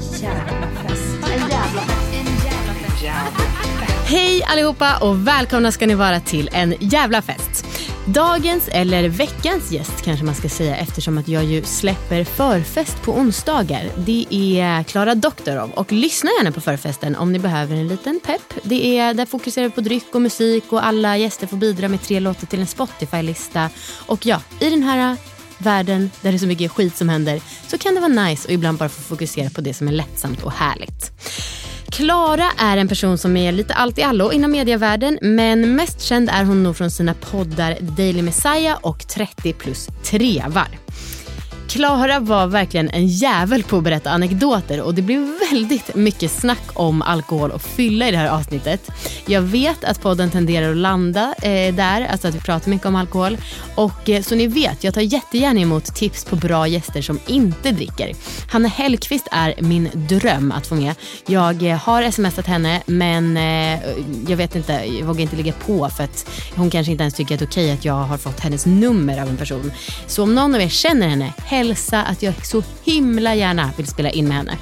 [0.00, 1.56] slash people today.
[2.12, 3.86] En jävla fest.
[4.06, 7.66] Hej allihopa och välkomna ska ni vara till en jävla fest.
[8.06, 13.12] Dagens, eller veckans gäst kanske man ska säga eftersom att jag ju släpper förfest på
[13.12, 13.90] onsdagar.
[13.96, 18.54] Det är Klara Doktorov och lyssna gärna på förfesten om ni behöver en liten pepp.
[18.62, 22.02] Det är, där fokuserar vi på dryck och musik och alla gäster får bidra med
[22.02, 23.70] tre låtar till en Spotify-lista.
[24.06, 25.16] Och ja, i den här
[25.58, 28.54] världen där det är så mycket skit som händer så kan det vara nice och
[28.54, 31.12] ibland bara få fokusera på det som är lättsamt och härligt.
[31.90, 36.28] Klara är en person som är lite allt i allo inom medievärlden men mest känd
[36.32, 40.68] är hon nog från sina poddar Daily Messiah och 30 plus trevar.
[41.76, 46.62] Klara var verkligen en jävel på att berätta anekdoter och det blev väldigt mycket snack
[46.74, 48.90] om alkohol och fylla i det här avsnittet.
[49.26, 52.96] Jag vet att podden tenderar att landa eh, där, alltså att vi pratar mycket om
[52.96, 53.36] alkohol.
[53.74, 57.70] Och eh, så ni vet, jag tar jättegärna emot tips på bra gäster som inte
[57.70, 58.12] dricker.
[58.50, 60.94] Hanna Hellqvist är min dröm att få med.
[61.26, 63.80] Jag eh, har smsat henne men eh,
[64.28, 67.34] jag vet inte, jag vågar inte ligga på för att hon kanske inte ens tycker
[67.34, 69.72] att det är okej att jag har fått hennes nummer av en person.
[70.06, 71.32] Så om någon av er känner henne,
[71.66, 74.58] hälsa att jag så himla gärna vill spela in med henne.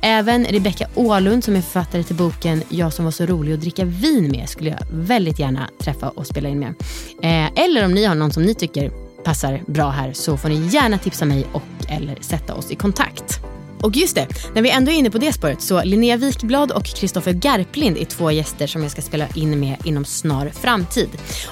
[0.00, 3.84] Även Rebecka Åhlund som är författare till boken Jag som var så rolig att dricka
[3.84, 6.74] vin med skulle jag väldigt gärna träffa och spela in med.
[7.22, 8.90] Eh, eller om ni har någon som ni tycker
[9.24, 13.47] passar bra här så får ni gärna tipsa mig och eller sätta oss i kontakt.
[13.82, 16.84] Och just det, när vi ändå är inne på det spåret så Linnea Wikblad och
[16.84, 21.08] Kristoffer Garplind är två gäster som jag ska spela in med inom snar framtid.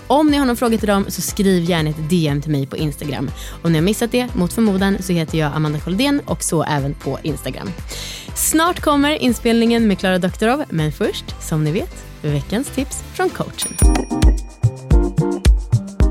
[0.07, 2.77] Om ni har någon fråga till dem så skriv gärna ett DM till mig på
[2.77, 3.31] Instagram.
[3.63, 6.95] Om ni har missat det, mot förmodan, så heter jag Amanda Koldén och så även
[6.95, 7.71] på Instagram.
[8.35, 13.77] Snart kommer inspelningen med Klara Doktorov, men först, som ni vet, veckans tips från coachen.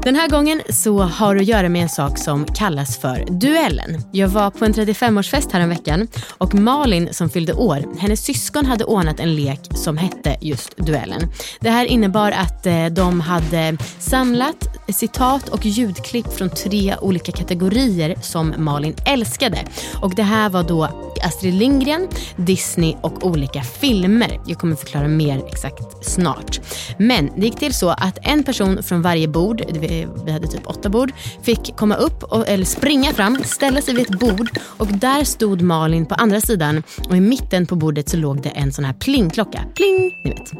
[0.06, 4.02] Den här gången så har det att göra med en sak som kallas för duellen.
[4.12, 6.08] Jag var på en 35-årsfest häromveckan
[6.38, 11.22] och Malin som fyllde år, hennes syskon hade ordnat en lek som hette just duellen.
[11.60, 18.16] Det här innebar att eh, de hade samlat citat och ljudklipp från tre olika kategorier
[18.22, 19.58] som Malin älskade.
[20.02, 20.90] Och det här var då
[21.24, 24.40] Astrid Lindgren, Disney och olika filmer.
[24.48, 26.60] Jag kommer förklara mer exakt snart.
[26.98, 29.62] Men det gick till så att en person från varje bord,
[29.96, 31.12] vi vi hade typ åtta bord,
[31.42, 35.62] fick komma upp och, eller springa fram, ställa sig vid ett bord och där stod
[35.62, 38.94] Malin på andra sidan och i mitten på bordet så låg det en sån här
[38.94, 39.60] plingklocka.
[39.76, 40.52] Pling, ni vet.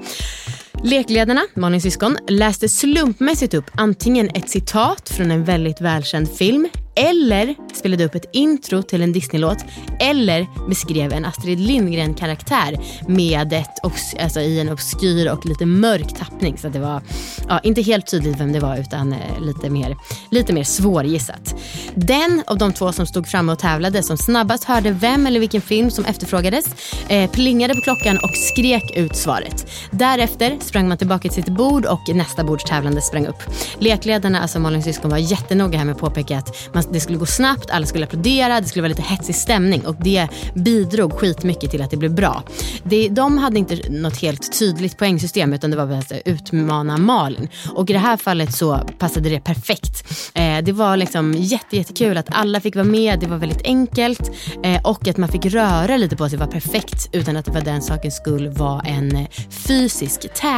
[0.84, 7.56] Lekledarna, Malins syskon, läste slumpmässigt upp antingen ett citat från en väldigt välkänd film eller
[7.74, 9.66] spelade upp ett intro till en Disneylåt
[10.00, 12.78] eller beskrev en Astrid Lindgren-karaktär
[13.08, 13.80] med ett,
[14.20, 16.58] alltså i en obskyr och lite mörk tappning.
[16.58, 17.02] Så att det var
[17.50, 19.98] ja, inte helt tydligt vem det var utan eh, lite, mer,
[20.32, 21.56] lite mer svårgissat.
[21.96, 25.62] Den av de två som stod framme och tävlade som snabbast hörde vem eller vilken
[25.62, 26.66] film som efterfrågades
[27.08, 29.72] eh, plingade på klockan och skrek ut svaret.
[29.92, 33.44] Därefter sprang man tillbaka till sitt bord och nästa bords tävlande sprang upp.
[33.80, 37.26] Lekledarna, alltså Malins syskon, var jättenoga här med att påpeka att man, det skulle gå
[37.26, 41.82] snabbt, alla skulle applådera, det skulle vara lite hetsig stämning och det bidrog skitmycket till
[41.82, 42.44] att det blev bra.
[42.84, 47.50] Det, de hade inte något helt tydligt poängsystem utan det var att utmana Malin.
[47.74, 50.04] Och i det här fallet så passade det perfekt.
[50.34, 54.32] Eh, det var liksom jätte, jättekul att alla fick vara med, det var väldigt enkelt
[54.64, 57.62] eh, och att man fick röra lite på sig var perfekt utan att det var
[57.62, 60.55] den sakens skull var en eh, fysisk tävling.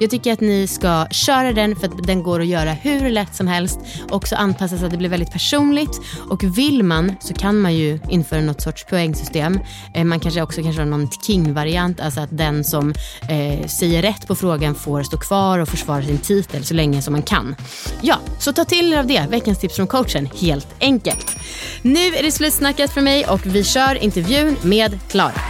[0.00, 3.34] Jag tycker att ni ska köra den för att den går att göra hur lätt
[3.34, 3.78] som helst
[4.10, 6.00] Också anpassa så att det blir väldigt personligt.
[6.30, 9.60] Och vill man så kan man ju införa något sorts poängsystem.
[9.94, 12.94] Eh, man kanske också kanske har någon king-variant, alltså att den som
[13.28, 17.12] eh, säger rätt på frågan får stå kvar och försvara sin titel så länge som
[17.12, 17.56] man kan.
[18.00, 19.26] Ja, så ta till er av det.
[19.30, 21.36] Veckans tips från coachen, helt enkelt.
[21.82, 25.40] Nu är det slutsnackat för mig och vi kör intervjun med Klara.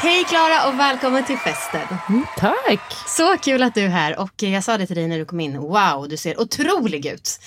[0.00, 1.80] Hej Klara och välkommen till festen.
[2.08, 2.80] Mm, tack!
[3.06, 5.40] Så kul att du är här och jag sa det till dig när du kom
[5.40, 5.58] in.
[5.58, 7.40] Wow, du ser otrolig ut.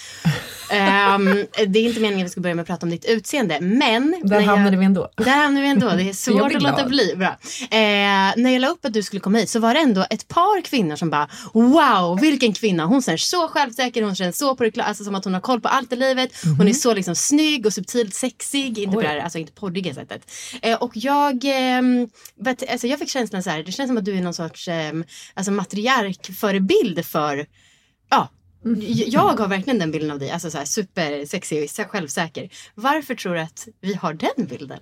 [0.72, 3.58] Um, det är inte meningen att vi ska börja med att prata om ditt utseende
[3.62, 4.16] men.
[4.24, 5.10] Där hamnade jag, vi ändå.
[5.18, 5.90] Där hamnade vi ändå.
[5.90, 7.16] Det är svårt att låta bli.
[7.16, 7.28] Bra.
[7.28, 10.28] Uh, när jag la upp att du skulle komma hit så var det ändå ett
[10.28, 12.86] par kvinnor som bara wow vilken kvinna.
[12.86, 15.62] Hon känns så självsäker, hon känns så på det alltså som att hon har koll
[15.62, 16.44] på allt i livet.
[16.44, 16.58] Mm -hmm.
[16.58, 18.80] Hon är så liksom snygg och subtilt sexig.
[18.80, 20.32] Inte på det här, alltså inte poddiga sättet.
[20.66, 21.44] Uh, och jag,
[21.80, 24.34] um, but, alltså jag fick känslan så här, det känns som att du är någon
[24.34, 25.04] sorts um,
[25.34, 27.46] alltså matriarkförebild för
[28.10, 28.30] ja,
[29.08, 32.50] jag har verkligen den bilden av dig, alltså så här supersexig och självsäker.
[32.76, 34.80] Varför tror du att vi har den bilden?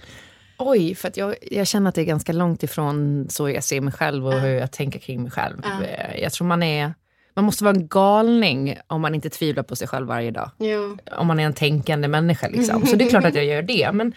[0.58, 3.82] Oj, för att jag, jag känner att det är ganska långt ifrån så jag ser
[3.82, 4.40] mig själv och uh.
[4.40, 5.58] hur jag tänker kring mig själv.
[5.66, 6.20] Uh.
[6.22, 6.94] Jag tror man är
[7.34, 10.52] man måste vara en galning om man inte tvivlar på sig själv varje dag.
[10.58, 10.98] Jo.
[11.12, 12.48] Om man är en tänkande människa.
[12.48, 12.86] Liksom.
[12.86, 13.92] Så det är klart att jag gör det.
[13.94, 14.14] Men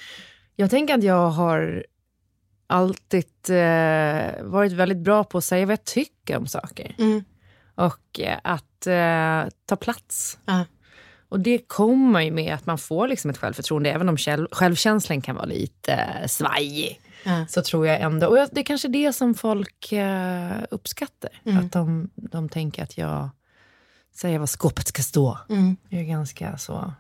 [0.57, 1.87] jag tänker att jag har
[2.67, 6.95] alltid eh, varit väldigt bra på att säga vad jag tycker om saker.
[6.99, 7.25] Mm.
[7.75, 10.39] Och eh, att eh, ta plats.
[10.49, 10.63] Uh.
[11.29, 15.21] Och det kommer ju med att man får liksom ett självförtroende, även om själv, självkänslan
[15.21, 17.01] kan vara lite eh, svajig.
[17.27, 17.47] Uh.
[17.47, 21.31] Så tror jag ändå, och det är kanske det som folk eh, uppskattar.
[21.45, 21.59] Mm.
[21.59, 23.31] Att de, de tänker att jag
[24.15, 25.39] säger var skåpet ska stå.
[25.49, 25.77] Mm.
[25.89, 26.93] Det är ganska så,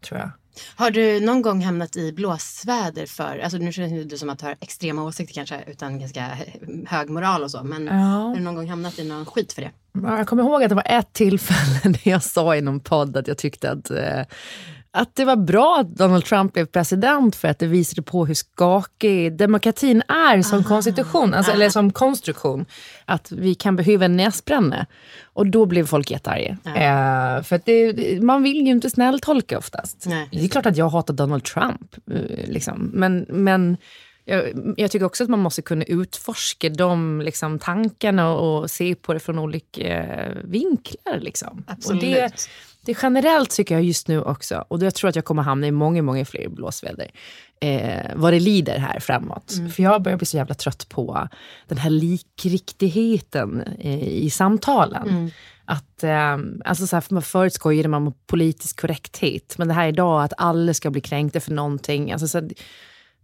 [0.00, 0.30] tror jag.
[0.76, 4.44] Har du någon gång hamnat i blåsväder för, alltså nu känns det som att du
[4.46, 6.38] har extrema åsikter kanske utan ganska
[6.86, 7.92] hög moral och så, men Ja.
[7.92, 9.70] har du någon gång hamnat i någon skit för det?
[10.02, 13.28] Jag kommer ihåg att det var ett tillfälle när jag sa i någon podd att
[13.28, 14.20] jag tyckte att, eh,
[14.96, 18.34] att det var bra att Donald Trump blev president för att det visade på hur
[18.34, 22.66] skakig demokratin är som konstitution, alltså, eller som konstruktion.
[23.04, 24.86] Att vi kan behöva en näsbränna.
[25.24, 26.58] Och då blev folk jättearga.
[26.64, 30.06] Eh, för det, man vill ju inte snälltolka oftast.
[30.06, 30.28] Nej.
[30.32, 32.90] Det är klart att jag hatar Donald Trump, eh, liksom.
[32.94, 33.76] men, men
[34.24, 38.94] jag, jag tycker också att man måste kunna utforska de liksom, tankarna och, och se
[38.94, 41.20] på det från olika eh, vinklar.
[41.20, 41.64] Liksom.
[41.66, 42.02] Absolut.
[42.02, 42.48] Och det,
[42.86, 45.70] det generellt tycker jag just nu också, och jag tror att jag kommer hamna i
[45.70, 47.10] många, många fler blåsväder,
[47.60, 49.52] eh, vad det lider här framåt.
[49.74, 51.28] För jag börjar bli så jävla trött på
[51.68, 55.08] den här likriktigheten eh, i samtalen.
[55.64, 59.88] Att, eh, alltså så här, för förut skojade man om politisk korrekthet, men det här
[59.88, 62.12] idag att alla ska bli kränkta för någonting.
[62.12, 62.48] Alltså, så, här,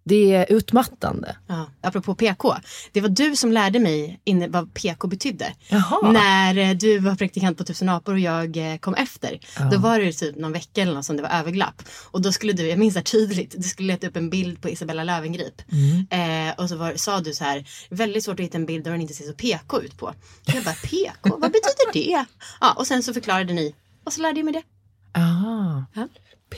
[0.04, 1.36] det är utmattande.
[1.46, 2.54] Ja, apropå PK.
[2.92, 5.54] Det var du som lärde mig inne vad PK betydde.
[5.68, 6.12] Jaha.
[6.12, 9.40] När eh, du var praktikant på Tusen apor och jag eh, kom efter.
[9.70, 11.82] Då var det typ någon vecka eller något som det var överglapp.
[12.10, 14.68] Och då skulle du, jag minns det tydligt, du skulle leta upp en bild på
[14.68, 15.62] Isabella Löwengrip.
[16.10, 18.90] Eh, och så var, sa du så här, väldigt svårt att hitta en bild där
[18.90, 20.14] hon inte ser så PK ut på.
[20.44, 22.24] Jag bara, PK, vad betyder det?
[22.60, 23.74] Ja, och sen så förklarade ni.
[24.04, 24.62] Och så lärde jag mig det.
[25.20, 25.82] Ah.
[25.94, 26.08] Ja.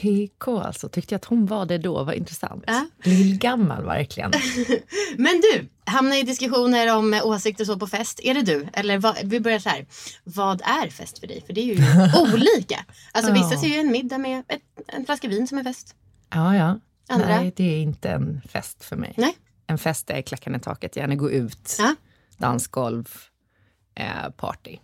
[0.01, 2.63] PK alltså, tyckte jag att hon var det då, var intressant.
[2.67, 2.85] Ja.
[3.03, 4.31] Lillgammal verkligen.
[5.17, 8.19] Men du, hamnar i diskussioner om åsikter så på fest.
[8.23, 8.67] Är det du?
[8.73, 9.85] Eller vad, vi börjar så här.
[10.23, 11.43] Vad är fest för dig?
[11.45, 11.73] För det är ju
[12.33, 12.85] olika.
[13.11, 13.61] Alltså vissa Ja.
[13.61, 15.95] ser ju en middag med ett, en flaska vin som en fest.
[16.29, 16.79] Ja, ja.
[17.09, 17.27] Andra?
[17.27, 19.13] Nej, det är inte en fest för mig.
[19.17, 19.35] Nej.
[19.67, 21.95] En fest är klackarna i taket, gärna gå ut, Ja.
[22.37, 23.09] dansgolv,
[23.95, 24.77] eh, party.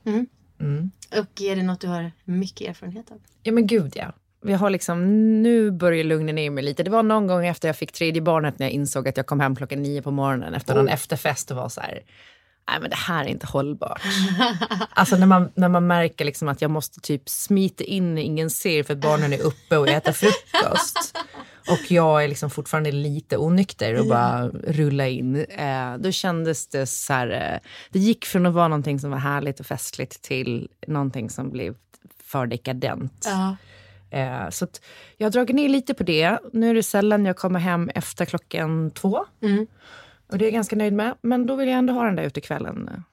[1.19, 3.22] Och är det något du har mycket erfarenhet av?
[3.44, 4.13] Ja men gud ja.
[4.44, 5.04] Vi har liksom,
[5.42, 6.84] nu börjar lugna ner mig lite.
[6.84, 9.39] Det var någon gång efter jag fick tredje barnet när jag insåg att jag kom
[9.39, 12.01] hem klockan nio på morgonen efter någon efterfest och var så här,
[12.70, 14.01] nej men det här är inte hållbart.
[14.89, 18.50] alltså när man, när man märker liksom att jag måste typ smita in när ingen
[18.50, 21.18] ser för att barnen är uppe och äter frukost.
[21.70, 25.36] Och jag är liksom fortfarande lite onykter och bara rulla in.
[25.36, 29.18] Eh, då kändes det så här, eh, det gick från att vara någonting som var
[29.18, 31.75] härligt och festligt till någonting som blev
[32.24, 33.25] för dekadent.
[33.25, 33.56] Ja.
[34.12, 34.68] Eh, så
[35.18, 36.39] jag har dragit ner lite på det.
[36.53, 39.25] Nu är det sällan jag kommer hem efter klockan två.
[40.32, 41.15] Och det är jag ganska nöjd med.
[41.22, 43.03] Men då vill jag ändå ha den där utekvällen.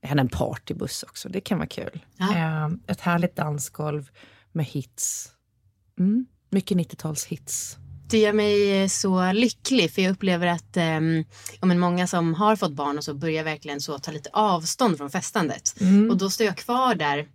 [0.00, 2.04] Jag hade en partybuss också, det kan vara kul.
[2.16, 2.36] Ja.
[2.36, 4.10] Eh, ett härligt dansgolv
[4.52, 5.32] med hits.
[5.98, 6.26] Mm.
[6.50, 7.76] Mycket 90-talshits.
[8.08, 11.24] Det gör mig så lycklig för jag upplever att um,
[11.60, 14.98] ja, men många som har fått barn och så börjar verkligen så ta lite avstånd
[14.98, 15.74] från festandet.
[16.10, 17.28] Och då står jag kvar där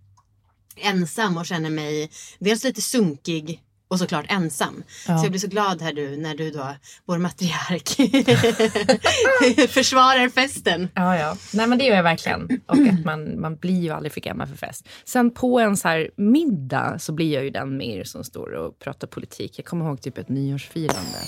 [0.82, 4.82] ensam och känner mig dels lite sunkig och såklart ensam.
[5.04, 6.74] Så jag blir så glad här du när du då,
[7.06, 7.88] vår matriark,
[9.70, 10.88] försvarar festen.
[10.94, 11.36] Ja, ja.
[11.52, 12.60] Nej, men det gör jag verkligen.
[12.66, 14.88] Och att man, man blir ju aldrig för gammal för fest.
[15.04, 18.78] Sen på en så här middag så blir jag ju den mer som står och
[18.78, 19.58] pratar politik.
[19.58, 21.18] Jag kommer ihåg typ ett nyårsfirande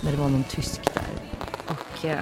[0.00, 1.04] när det var någon tysk där.
[1.66, 2.18] Och eh,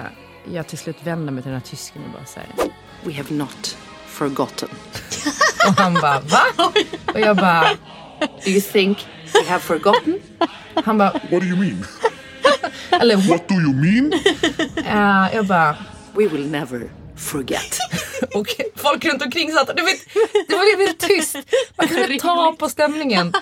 [0.53, 2.71] jag till slut vände mig till den här tysken och bara här,
[3.03, 3.77] We have not
[4.07, 4.69] forgotten.
[5.67, 6.41] och han bara, va?
[7.13, 7.69] Och jag bara,
[8.19, 8.97] Do you think
[9.33, 10.19] we have forgotten?
[10.85, 11.85] Han bara, What do you mean?
[13.01, 14.13] eller What do you mean?
[14.85, 15.75] Eh, jag bara,
[16.13, 17.77] we will never forget.
[18.35, 19.99] och folk runt omkring satt du vet,
[20.47, 21.35] det var väldigt tyst.
[21.77, 23.33] Man kunde ta på stämningen.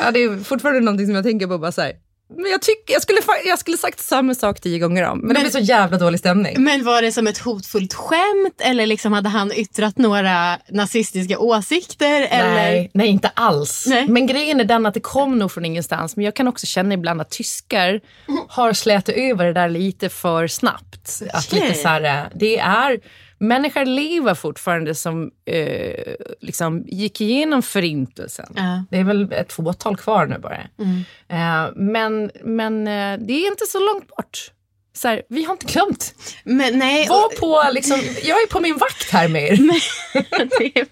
[0.00, 1.58] Ja, det är fortfarande någonting som jag tänker på.
[1.58, 1.92] Bara så här.
[2.36, 5.18] Men jag, tycker, jag, skulle, jag skulle sagt samma sak tio gånger om.
[5.18, 6.62] Men, det blir så jävla dålig stämning.
[6.62, 12.26] Men var det som ett hotfullt skämt eller liksom hade han yttrat några nazistiska åsikter?
[12.30, 12.54] Eller?
[12.54, 13.84] Nej, nej, inte alls.
[13.88, 14.08] Nej.
[14.08, 16.16] Men grejen är den att det kom nog från ingenstans.
[16.16, 18.00] Men jag kan också känna ibland att tyskar
[18.48, 21.22] har slätat över det där lite för snabbt.
[21.32, 21.60] Att Okej.
[21.60, 23.00] lite så här, det är,
[23.42, 28.52] människor lever fortfarande som eh, liksom gick igenom förintelsen.
[28.56, 28.84] Ja.
[28.90, 30.56] Det är väl ett fåtal kvar nu bara.
[31.28, 34.50] Eh, men men eh, det är inte så långt bort.
[34.94, 36.14] Så här, vi har inte glömt.
[36.44, 39.56] Men, nej, Var och- på, liksom, jag är på min vakt här med er.
[40.58, 40.86] det, är,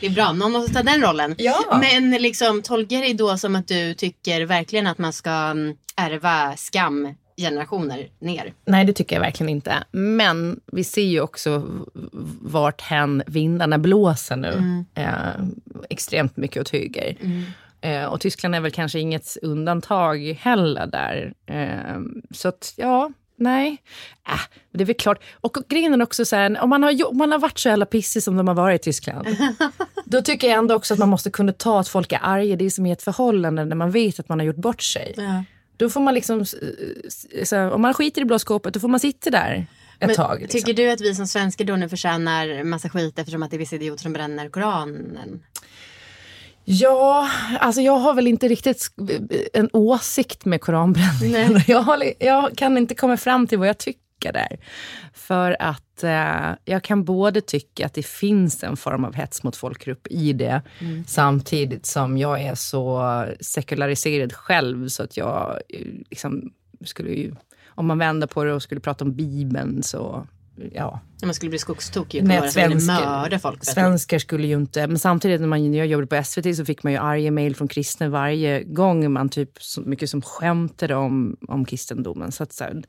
[0.00, 1.34] det är bra, någon måste ta den rollen.
[1.38, 1.80] Ja.
[1.80, 6.56] Men liksom, tolkar det då som att du tycker verkligen att man ska mm, ärva
[6.56, 8.52] skam generationer ner?
[8.64, 9.74] Nej, det tycker jag verkligen inte.
[9.90, 11.62] Men vi ser ju också
[12.40, 14.84] vart hän vindarna blåser nu.
[14.94, 15.44] Eh,
[15.90, 17.16] extremt mycket åt höger.
[17.84, 21.34] Eh, och Tyskland är väl kanske inget undantag heller där.
[21.46, 22.00] Eh,
[22.30, 23.78] så att, ja, nej.
[24.28, 24.40] Äh,
[24.72, 25.22] det är väl klart.
[25.32, 27.86] Och grejen är också så här, om man har, om man har varit så jävla
[27.86, 29.26] pissig som de har varit i Tyskland.
[30.04, 32.56] då tycker jag ändå också att man måste kunna ta att folk är arga.
[32.56, 35.14] Det är som i ett förhållande när man vet att man har gjort bort sig.
[35.76, 36.44] Då får man liksom,
[37.52, 39.66] här, om man skiter i blå skåpet, då får man sitta där
[40.00, 40.40] ett Men tag.
[40.40, 40.60] Liksom.
[40.60, 43.58] Tycker du att vi som svenskar då nu förtjänar massa skit eftersom att det är
[43.58, 45.42] vissa idioter som bränner Koranen?
[46.64, 48.90] Ja, alltså jag har väl inte riktigt
[49.52, 51.60] en åsikt med koranbränningen.
[51.66, 54.00] Jag, har, jag kan inte komma fram till vad jag tycker
[54.32, 54.58] där.
[55.12, 59.56] För att eh, jag kan både tycka att det finns en form av hets mot
[59.56, 60.62] folkgrupp i det,
[61.06, 66.52] samtidigt som jag är så sekulariserad själv så att jag eh, liksom
[66.84, 67.34] skulle ju,
[67.66, 70.26] om man vänder på det och skulle prata om Bibeln så,
[70.72, 73.64] ja, man skulle bli skogstokig på ville svenskar- mörda folk.
[73.64, 74.86] Svenskar skulle ju inte...
[74.86, 77.56] Men samtidigt när, man, när jag jobbade på SVT så fick man ju arga mejl
[77.56, 82.32] från kristna varje gång man typ så mycket som skämtade om, om kristendomen.
[82.32, 82.82] Så att så här,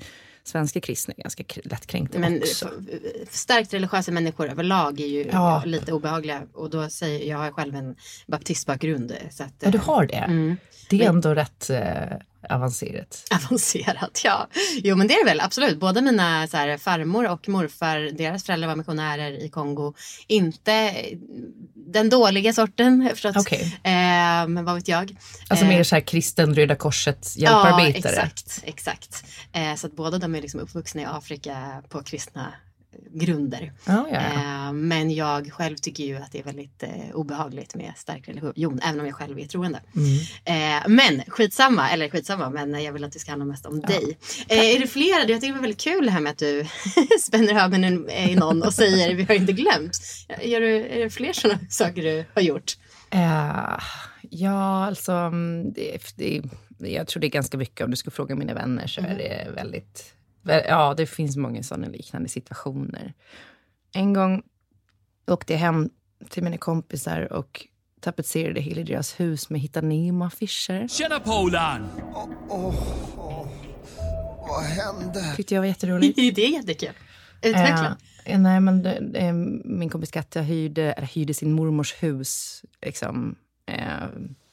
[0.48, 2.70] svenska kristna är ganska lättkränkta Men också.
[2.94, 5.64] f- starkt religiösa människor överlag är ju Ja.
[5.66, 6.42] lite obehagliga.
[6.54, 7.96] Och då säger jag har själv en
[8.28, 9.14] baptistbakgrund.
[9.32, 10.16] Så att, Ja, du eh, har det?
[10.16, 10.58] Mm.
[10.90, 11.80] Det är ändå rätt eh,
[12.50, 13.24] avancerat.
[13.32, 14.48] Avancerat, ja.
[14.76, 15.80] Jo men det är det väl absolut.
[15.80, 19.94] Båda mina så här, farmor och morfar, deras föräldrar var missionärer i Kongo.
[20.28, 20.96] Inte
[21.74, 23.38] den dåliga sorten, förstått.
[23.38, 23.80] Okej.
[23.84, 25.18] Eh, men vad vet jag.
[25.48, 28.16] Alltså Eh, mer så här kristen Röda Korset hjälparbetare.
[28.16, 28.62] Ja, exakt.
[28.64, 29.24] exakt.
[29.54, 32.54] Eh, så att båda de är liksom uppvuxna i Afrika på kristna
[33.10, 33.74] grunder.
[33.86, 34.68] Ja, ja, ja.
[34.68, 38.80] Eh, men jag själv tycker ju att det är väldigt eh, obehagligt med stark religion,
[38.84, 39.82] även om jag själv är troende.
[39.96, 40.82] Mm.
[40.82, 44.18] Eh, men skitsamma, eller skitsamma, men jag vill att det ska handla mest om dig.
[44.48, 46.66] Eh, är det flera, jag tycker det var väldigt kul det här med att du
[47.22, 49.98] spänner ögonen i någon och säger vi har inte glömt.
[50.42, 52.78] Gör du, är det fler sådana saker du har gjort?
[53.10, 53.80] Eh,
[54.30, 55.12] ja, alltså...
[55.12, 56.42] mm, Det, det,
[56.78, 57.86] jag tror det är ganska mycket.
[57.86, 60.15] Om du ska fråga mina vänner så är det väldigt...
[60.46, 63.14] Ja, det finns många sådana liknande situationer.
[63.94, 64.44] En gång
[65.28, 65.90] åkte jag hem
[66.30, 67.68] till mina kompisar och
[68.00, 70.88] tapetserade hela deras hus med Hitta Nemo-affischer.
[70.88, 71.88] Tjena Polan!
[74.48, 75.34] Vad hände?
[75.36, 76.16] tyckte jag var jätteroligt.
[76.36, 76.90] det är jättekul.
[77.42, 77.98] Utveckla.
[78.26, 79.34] Eh, nej, men det, eh,
[79.64, 83.36] min kompis Katja hyrde, hyrde sin mormors hus liksom,
[83.66, 84.08] eh,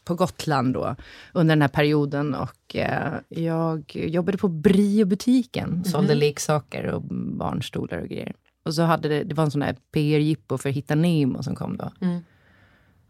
[0.04, 0.96] på Gotland då,
[1.32, 2.34] under den här perioden.
[2.34, 7.02] Och eh, jag jobbade på Brio-butiken, sålde leksaker och
[7.38, 8.32] barnstolar och grejer.
[8.64, 11.76] Och så hade det, det var en sån här PR-jippo för Hitta Nemo som kom
[11.76, 11.92] då.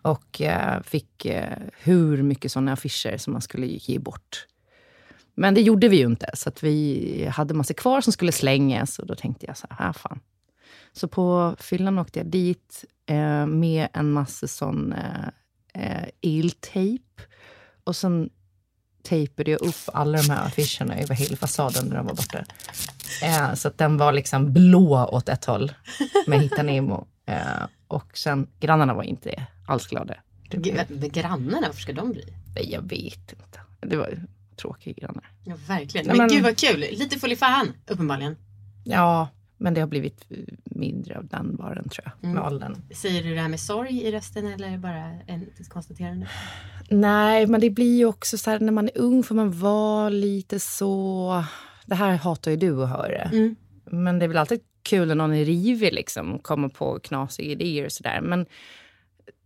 [0.03, 4.47] Och eh, fick eh, hur mycket såna affischer som man skulle ge bort.
[5.35, 8.99] Men det gjorde vi ju inte, så att vi hade massor kvar som skulle slängas.
[8.99, 10.21] Och då tänkte jag så här, ah, fan.
[10.93, 14.95] Så på fyllan åkte jag dit eh, med en massa sån
[15.79, 17.05] eh, eltejp.
[17.85, 18.31] Och sen
[19.03, 22.45] tejpade jag upp alla de här affischerna över hela fasaden när de var borta.
[23.23, 25.73] Eh, så att den var liksom blå åt ett håll
[26.27, 27.07] med Hitta Nemo.
[27.27, 27.37] Eh,
[27.89, 30.15] och sen, grannarna var inte alls glada.
[30.51, 32.09] G- grannarna, varför ska de?
[32.55, 33.61] Nej, jag vet inte.
[33.81, 34.19] Det var
[34.57, 35.31] tråkiga grannar.
[35.45, 36.07] Ja, verkligen.
[36.07, 36.81] Men, men- gud vad kul.
[36.81, 38.37] Lite full i fan, uppenbarligen.
[38.85, 39.29] Ja,
[39.63, 40.25] men det har blivit
[40.65, 42.77] mindre av den varan tror jag, med åldern.
[42.95, 46.29] Säger du det här med sorg i rösten eller bara en, ett konstaterande?
[46.91, 50.09] Nej, men det blir ju också så här när man är ung får man vara
[50.09, 51.45] lite så...
[51.87, 53.23] Det här hatar ju du att höra.
[53.23, 53.57] Mm.
[53.85, 57.85] Men det är väl alltid kul när någon är rivig liksom, kommer på knasiga idéer
[57.85, 58.21] och sådär.
[58.21, 58.47] Men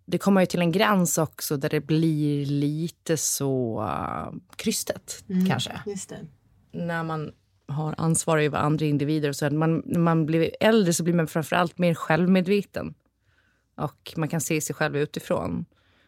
[0.06, 5.80] det kommer ju till en gräns också där det blir lite så uh, krystat kanske.
[5.86, 6.26] Just det.
[6.72, 7.32] När man
[7.68, 9.50] har ansvar över andra individer och så.
[9.50, 12.94] Man, när man blir äldre så blir man framförallt mer självmedveten.
[13.76, 15.64] Och man kan se sig själv utifrån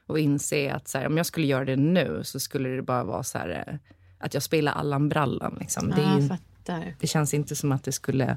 [0.06, 3.04] och inse att så här, om jag skulle göra det nu så skulle det bara
[3.04, 3.74] vara så här, eh,
[4.18, 5.56] att jag spelar Allan Brallan.
[5.60, 5.90] Liksom.
[5.90, 8.36] Det, ju, det känns inte som att det skulle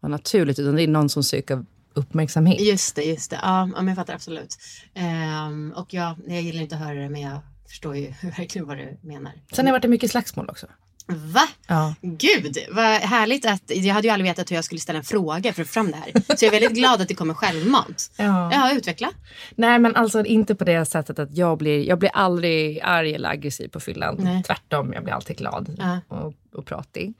[0.00, 2.60] vara naturligt utan det är någon som söker uppmärksamhet.
[2.60, 3.38] Just det, just det.
[3.42, 4.58] Ja, ja men jag fattar absolut.
[4.94, 8.76] Ehm, och ja, jag gillar inte att höra det men jag förstår ju verkligen vad
[8.76, 9.32] du menar.
[9.52, 10.66] Sen har det varit mycket slagsmål också.
[11.14, 11.48] Va?
[11.66, 11.94] Ja.
[12.02, 15.52] Gud, vad härligt att jag hade ju aldrig vetat hur jag skulle ställa en fråga
[15.52, 16.36] för att få fram det här.
[16.36, 18.12] Så jag är väldigt glad att det kommer självmant.
[18.16, 18.50] Ja.
[18.52, 19.08] Ja, utveckla.
[19.54, 23.28] Nej, men alltså inte på det sättet att jag blir, jag blir aldrig arg eller
[23.28, 24.16] aggressiv på fyllan.
[24.18, 24.42] Nej.
[24.42, 25.98] Tvärtom, jag blir alltid glad Ja.
[26.16, 27.14] och, och pratig.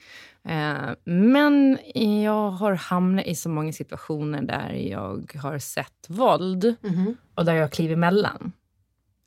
[0.49, 1.79] Eh, men
[2.23, 7.17] jag har hamnat i så många situationer där jag har sett våld Mhm.
[7.35, 8.53] och där jag kliver emellan.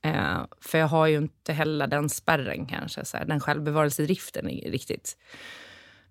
[0.04, 5.18] Eh, för jag har ju inte heller den spärren kanske, så här, den självbevarelsedriften riktigt.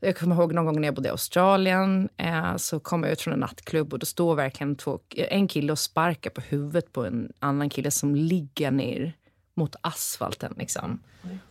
[0.00, 3.20] Jag kommer ihåg någon gång när jag bodde i Australien eh, så kom jag ut
[3.20, 7.04] från en nattklubb och då står verkligen två, en kille och sparkar på huvudet på
[7.04, 9.12] en annan kille som ligger ner
[9.56, 10.54] mot asfalten.
[10.56, 11.02] Liksom.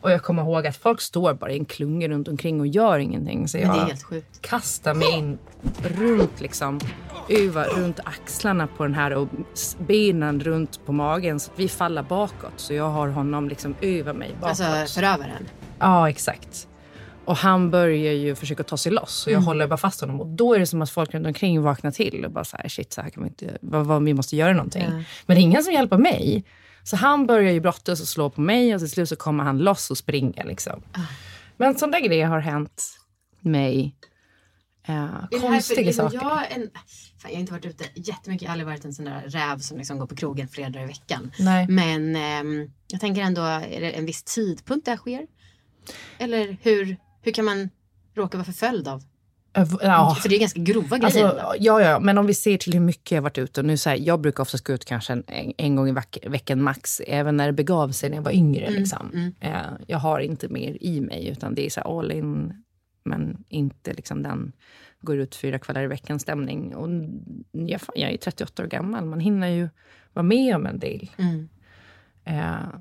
[0.02, 3.00] Och jag kommer ihåg att folk står bara i en klunga runt omkring och gör
[3.00, 3.48] ingenting.
[3.48, 3.98] Så jag
[4.42, 5.38] kastar mig in
[5.84, 6.80] runt, liksom,
[7.30, 9.28] över, runt axlarna på den här och
[9.78, 12.54] benen runt på magen så att vi faller bakåt.
[12.56, 14.60] Så jag har honom liksom över mig bakåt.
[14.62, 15.48] Alltså förövaren.
[15.80, 16.68] Ja, exakt.
[17.26, 20.22] Och han börjar ju försöka ta sig loss och jag håller bara fast honom.
[20.22, 22.70] Och då är det som att folk runt omkring vaknar till och bara så här,
[22.70, 24.86] shit, så här kan vi inte, vad, vad, vi måste göra någonting.
[25.26, 26.44] Men det är ingen som hjälper mig.
[26.84, 29.58] Så han börjar ju brottas och slå på mig och till slut så kommer han
[29.58, 30.82] loss och springer liksom.
[31.58, 32.84] Men sådana där grejer har hänt
[33.40, 33.96] mig.
[34.88, 36.28] Eh, här för- konstiga liksom, saker.
[36.28, 36.70] Jag, en,
[37.18, 38.42] fan, jag har inte varit ute jättemycket.
[38.42, 40.84] Jag har aldrig varit en sån där räv som liksom går på krogen flera dagar
[40.84, 41.32] i veckan.
[41.40, 41.68] Nej.
[41.68, 45.28] Men ehm, jag tänker ändå, är det en viss tidpunkt det här sker?
[46.18, 47.70] Eller hur, hur kan man
[48.16, 49.04] råka vara förföljd av?
[49.54, 50.18] Ja.
[50.22, 51.26] För det är ganska grova grejer.
[51.26, 53.62] Alltså, ja, ja, men om vi ser till hur mycket jag varit ute.
[53.62, 55.24] Och nu så här, jag brukar oftast gå ut kanske en,
[55.58, 57.02] en, gång i veck, veckan max.
[57.08, 58.66] Även när det begav sig när jag var yngre.
[58.66, 59.34] Mm, liksom.
[59.40, 59.52] Eh,
[59.88, 61.28] jag har inte mer i mig.
[61.28, 62.64] Utan det är så här all in.
[63.04, 64.52] Men inte liksom den
[65.02, 66.76] går ut fyra kvällar i veckan stämning.
[66.76, 66.90] Och
[67.52, 69.06] jag, fan, jag är 38 år gammal.
[69.06, 69.70] Man hinner ju
[70.14, 71.12] vara med om en del.
[71.18, 71.50] Mm.
[72.26, 72.80] Eh,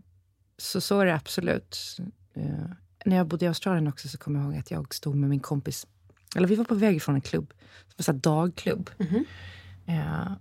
[0.59, 1.97] så så är det absolut.
[2.35, 2.71] Eh,
[3.05, 5.41] när jag bodde i Australien också så kommer jag ihåg att jag stod med min
[5.41, 5.87] kompis.
[6.37, 7.53] Eller vi var på väg från en klubb.
[7.89, 8.91] Det var så här dagklubb.
[9.87, 10.33] Eh,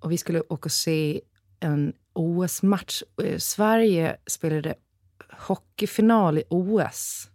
[0.00, 1.20] och vi skulle åka och se
[1.60, 3.02] en OS-match.
[3.22, 4.74] Eh, Sverige spelade
[5.32, 7.28] hockeyfinal i OS.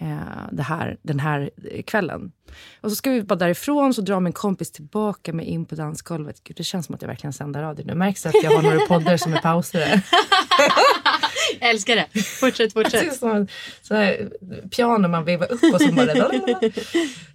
[0.00, 1.50] Eh, här, den här
[1.86, 2.32] kvällen.
[2.80, 6.44] Och så ska vi bara därifrån så drar min kompis tillbaka mig in på dansgolvet.
[6.44, 7.84] Gud, det känns som att jag verkligen sänder radio.
[7.86, 10.02] Nu märks att jag har några poddar som är pausade.
[11.60, 12.22] Jag älskar det.
[12.22, 13.14] Fortsätt, Det fortsätt.
[13.16, 13.46] som
[13.82, 14.30] så här,
[14.70, 16.30] piano man vevar upp och så bara...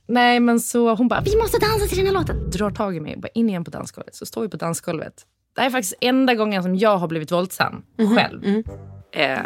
[0.07, 2.49] Nej, men så hon bara, vi måste dansa till den här låten.
[2.49, 4.15] Drar tag i mig och bara in igen på dansgolvet.
[4.15, 5.13] Så står vi på dansgolvet.
[5.55, 7.83] Det här är faktiskt enda gången som jag har blivit våldsam
[8.17, 8.45] själv.
[9.11, 9.39] Eh,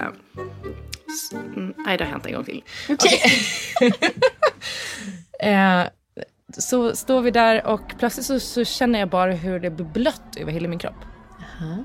[1.08, 2.64] s- mm, nej, det har hänt en gång till.
[2.90, 3.22] Okej.
[5.54, 5.84] eh,
[6.58, 10.36] så står vi där och plötsligt så, så känner jag bara hur det blir blött
[10.38, 10.96] över hela min kropp.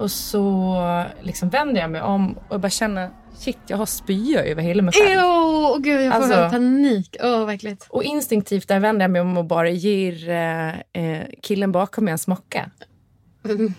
[0.00, 4.62] Och så liksom vänder jag mig om och bara känner shit, jag har spya över
[4.62, 5.10] hela mig själv.
[5.20, 7.16] Jo, oh, gud jag får Alltså- panik.
[7.22, 7.76] Oh, verkligen.
[7.88, 10.68] Och instinktivt där vänder jag mig om och bara ger eh,
[11.04, 12.70] eh, killen bakom mig en smocka.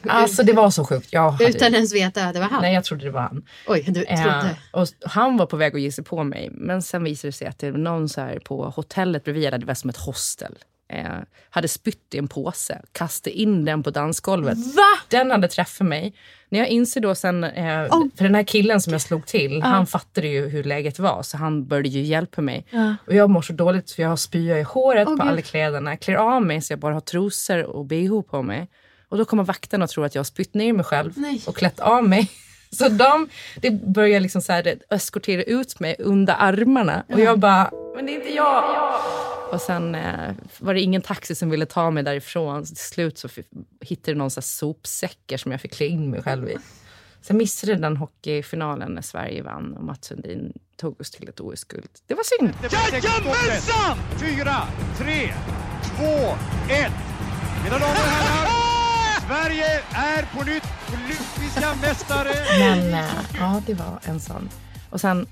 [0.08, 1.08] Alltså det var så sjukt.
[1.14, 2.62] Jag hade, Utan ens veta att det var han.
[2.62, 3.44] Nej, jag trodde det var han.
[3.68, 4.58] Oj, du Eh, trodde.
[4.72, 6.50] och han var på väg att ge sig på mig.
[6.52, 9.66] Men sen visade det sig att det var någon så här på hotellet bredvid, det
[9.66, 10.56] var som ett hostel.
[10.88, 11.06] Eh,
[11.50, 14.58] hade spytt i en påse, kastade in den på dansgolvet.
[14.58, 15.00] Va?
[15.10, 16.14] Den hade träffat mig.
[16.50, 19.88] När jag inser då sen, eh, för den här killen som jag slog till, han
[19.88, 22.66] fattade ju hur läget var så han började ju hjälpa mig.
[23.08, 26.16] Och jag mår så dåligt för jag har spya i håret på alla kläderna, klär
[26.16, 28.68] av mig så jag bara har trosor och bh på mig.
[29.10, 31.42] Och då kommer vakten och tror att jag har spytt ner mig själv Nej.
[31.48, 32.32] och klätt av mig.
[32.72, 37.72] Så de det börjar liksom så här, eskortera ut mig under armarna och jag bara,
[37.96, 38.64] men det är inte jag.
[39.52, 42.66] Och sen eh, var det ingen taxi som ville ta mig därifrån.
[42.66, 43.28] Så till slut så
[43.82, 46.58] hittade jag någon så här sopsäckar som jag fick klä in mig själv i.
[47.22, 51.90] Sen missade den hockeyfinalen när Sverige vann och Mats Sundin tog oss till ett OS-guld.
[52.08, 52.54] Det var synd.
[52.72, 53.98] Jajamensan!
[54.20, 54.56] Fyra,
[54.98, 55.34] tre,
[55.84, 56.36] två,
[56.74, 56.92] ett.
[57.64, 58.50] Mina damer och herrar,
[59.28, 62.34] Sverige är på nytt olympiska mästare.
[62.60, 64.50] Men eh, ja, det var en sån.
[64.90, 65.28] Och sen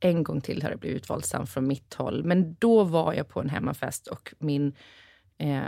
[0.00, 2.24] en gång till har det blivit våldsam från mitt håll.
[2.24, 4.72] Men då var jag på en hemmafest och min
[5.38, 5.62] eh,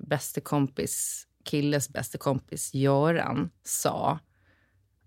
[0.00, 4.18] bästa kompis, killes bästa kompis Göran sa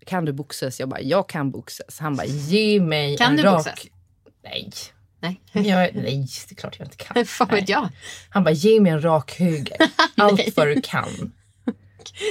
[0.06, 0.80] kan du boxas?
[0.80, 1.98] Jag bara, jag kan boxas.
[1.98, 3.56] Han bara, ge mig Kan en du rak...
[3.56, 3.86] boxas?
[4.44, 4.70] Nej.
[5.20, 5.40] Nej.
[5.52, 7.26] Jag, nej, det är klart jag inte kan.
[7.26, 7.88] Fan vet jag.
[8.28, 9.76] Han bara, ge mig en rak höger.
[10.16, 11.32] Allt vad du kan.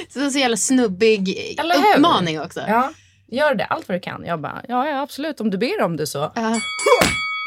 [0.10, 1.56] Så det är så jävla snubbig
[1.96, 2.62] uppmaning också.
[2.68, 2.92] Ja,
[3.28, 3.66] gör det.
[3.66, 4.26] Allt vad du kan.
[4.26, 5.42] Jag bara, ja, ja absolut.
[5.42, 6.32] Om du ber om det så.
[6.36, 6.60] Ja.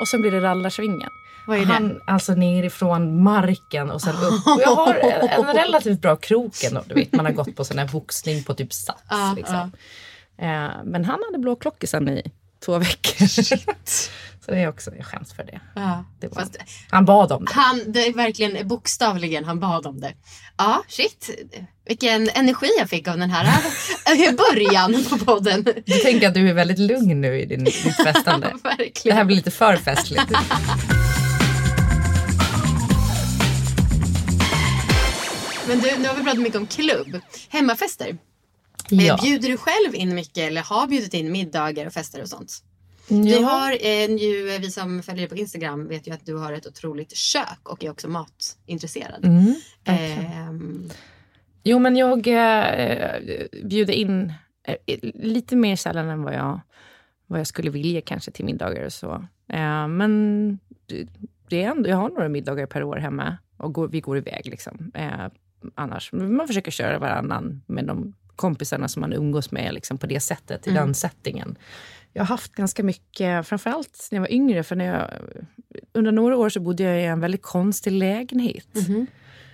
[0.00, 1.10] Och sen blir det rallarsvingen.
[1.46, 1.72] Vad är det?
[1.72, 4.46] Han, alltså nerifrån marken och sen upp.
[4.46, 6.82] Och jag har en, en relativt bra krok ändå.
[6.87, 9.02] Du vet, man har gått på sån här boxning på typ sats.
[9.10, 9.72] Ja, liksom.
[10.38, 12.22] Eh, men han hade blå klockisen i
[12.64, 13.26] två veckor.
[14.44, 15.61] så det är också, jag skäms för det.
[15.74, 16.04] Ja.
[16.20, 16.57] det var, Fast
[16.90, 17.52] han bad om det.
[17.52, 20.12] han, det är verkligen bokstavligen han bad om det.
[20.57, 21.30] Ja, shit.
[21.88, 23.44] Vilken energi jag fick av den här
[24.07, 25.64] eh, början på podden.
[25.87, 28.54] Du tänker att du är väldigt lugn nu i din, ditt festande.
[29.04, 30.22] Det här blir lite för festligt.
[35.68, 37.20] Men du, nu har vi pratat mycket om klubb.
[37.48, 38.16] Hemmafester.
[38.88, 39.14] Ja.
[39.14, 42.59] Eh, Bjuder du själv in mycket eller har bjudit in middagar och fester och sånt?
[43.08, 43.16] Ja.
[43.16, 46.52] Vi har eh, ju, vi som följer dig på Instagram vet ju att du har
[46.52, 49.24] ett otroligt kök och är också matintresserad.
[49.24, 50.90] Mm, Ehm,
[51.66, 53.20] Jo, men jag eh,
[53.64, 56.60] bjuder in eh, lite mer sällan än vad jag,
[57.26, 59.12] vad jag skulle vilja kanske till middagar och så.
[59.48, 60.58] Eh, men
[61.48, 64.46] det, är ändå, jag har några middagar per år hemma och går, vi går iväg.
[64.46, 64.90] Liksom.
[64.94, 65.26] Eh,
[65.74, 70.20] annars, man försöker köra varannan med de kompisarna som man umgås med liksom, på det
[70.20, 71.56] sättet, i den settingen.
[72.16, 75.11] Jag har haft ganska mycket, framförallt när jag var yngre, för när jag,
[75.92, 78.68] under några år så bodde jag i en väldigt konstig lägenhet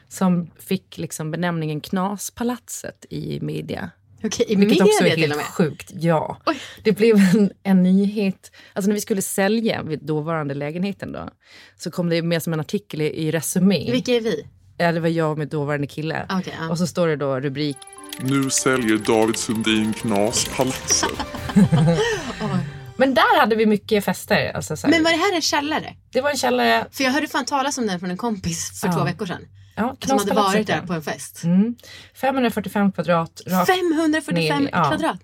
[0.09, 3.90] som fick liksom benämningen Knaspalatset i media.
[4.25, 5.90] Okej, i Vilket också är media helt sjukt.
[5.94, 6.37] Ja.
[6.46, 6.57] Oj.
[6.83, 8.53] Det blev en, en nyhet.
[8.73, 11.31] Alltså när vi skulle sälja vid dåvarande lägenheten då,
[11.77, 13.92] så kom det med som en artikel i, i Resumé.
[13.92, 14.46] Vilka är vi?
[14.80, 16.26] Ja, det var jag med dåvarande kille.
[16.30, 16.68] Okej, ja.
[16.70, 17.76] Och så står det då rubrik
[18.20, 21.10] Nu säljer David Sundin Knaspalatset.
[22.96, 24.52] Men där hade vi mycket fester.
[24.54, 25.94] Alltså, så här, Men var det här en källare?
[26.12, 26.86] Det var en källare.
[26.90, 28.92] För jag hörde fan talas om den från en kompis för Ja.
[28.92, 29.46] två veckor sedan.
[29.76, 30.86] Ja, Som hade varit där ja.
[30.86, 31.44] på en fest.
[31.44, 31.74] Mm.
[32.14, 33.40] 545 kvadrat.
[33.46, 34.84] rakt 545 ner, ja.
[34.84, 35.20] kvadrat.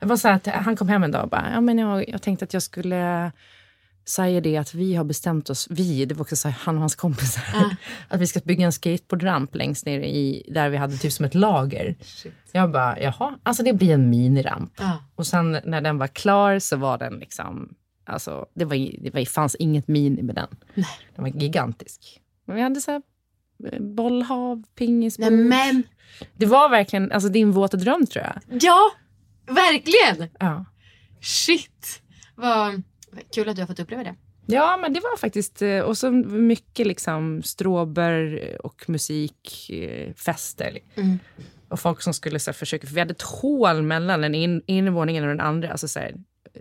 [0.00, 2.08] Det var så här att han kom hem en dag och bara, ja, men jag,
[2.08, 3.32] jag tänkte att jag skulle
[4.08, 7.42] säga det att vi har bestämt oss, vi, det var också han och hans kompisar,
[8.08, 11.34] att vi ska bygga en skateboardramp längst ner i, där vi hade typ som ett
[11.34, 11.96] lager.
[12.52, 14.72] Jag bara, jaha, alltså det blir en miniramp.
[14.78, 14.98] Ja.
[15.14, 19.24] Och sen när den var klar så var den liksom, alltså det, var, det var,
[19.24, 20.48] fanns inget mini med den.
[21.14, 22.20] Den var gigantisk.
[22.44, 23.02] Men vi hade så här
[23.72, 25.32] eh, bollhav, pingisbord.
[25.32, 25.82] Nej, men
[26.36, 28.62] Det var verkligen alltså, din våta dröm tror jag.
[28.62, 28.90] ja,
[29.46, 30.30] verkligen.
[30.40, 30.64] Ja.
[31.20, 32.02] Shit.
[32.34, 32.82] Vad
[33.34, 34.14] kul att du har fått uppleva det.
[34.46, 35.62] Ja, men det var faktiskt...
[35.62, 40.12] eh, Och så mycket liksom stråber och musik, eh.
[40.96, 41.18] Mm.
[41.68, 42.86] Och folk som skulle så här, försöka...
[42.86, 45.70] För vi hade ett hål mellan den in, ena våningen och den andra.
[45.70, 46.14] Alltså, så här,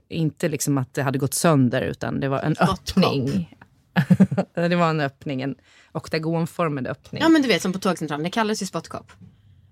[0.09, 3.57] inte liksom att det hade gått sönder, utan det var en öppning.
[4.53, 5.55] det var en öppning, en
[5.93, 7.21] oktagonformad öppning.
[7.21, 9.11] Ja men du vet som på tågcentralen, det kallas ju spottkopp.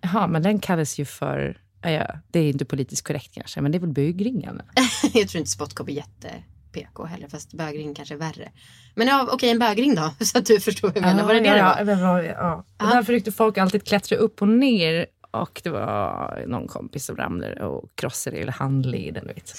[0.01, 1.61] Jaha, men den kallas ju för...
[1.81, 4.61] Ja, ja, det är inte politiskt korrekt kanske, men det är väl bögringen?
[5.13, 6.31] jag tror inte spottkopp är jätte
[6.75, 8.51] PK heller, fast bögring kanske är värre.
[8.95, 11.23] Men ja, okej en bögring då, så att du förstår vad jag menar.
[11.23, 12.21] var det det ja, det var?
[12.21, 12.65] Ja.
[12.77, 15.05] Och Därför försökte folk alltid klättra upp och ner.
[15.31, 19.27] Och det var någon kompis som ramlade och krossade hela handleden.
[19.27, 19.53] Vet.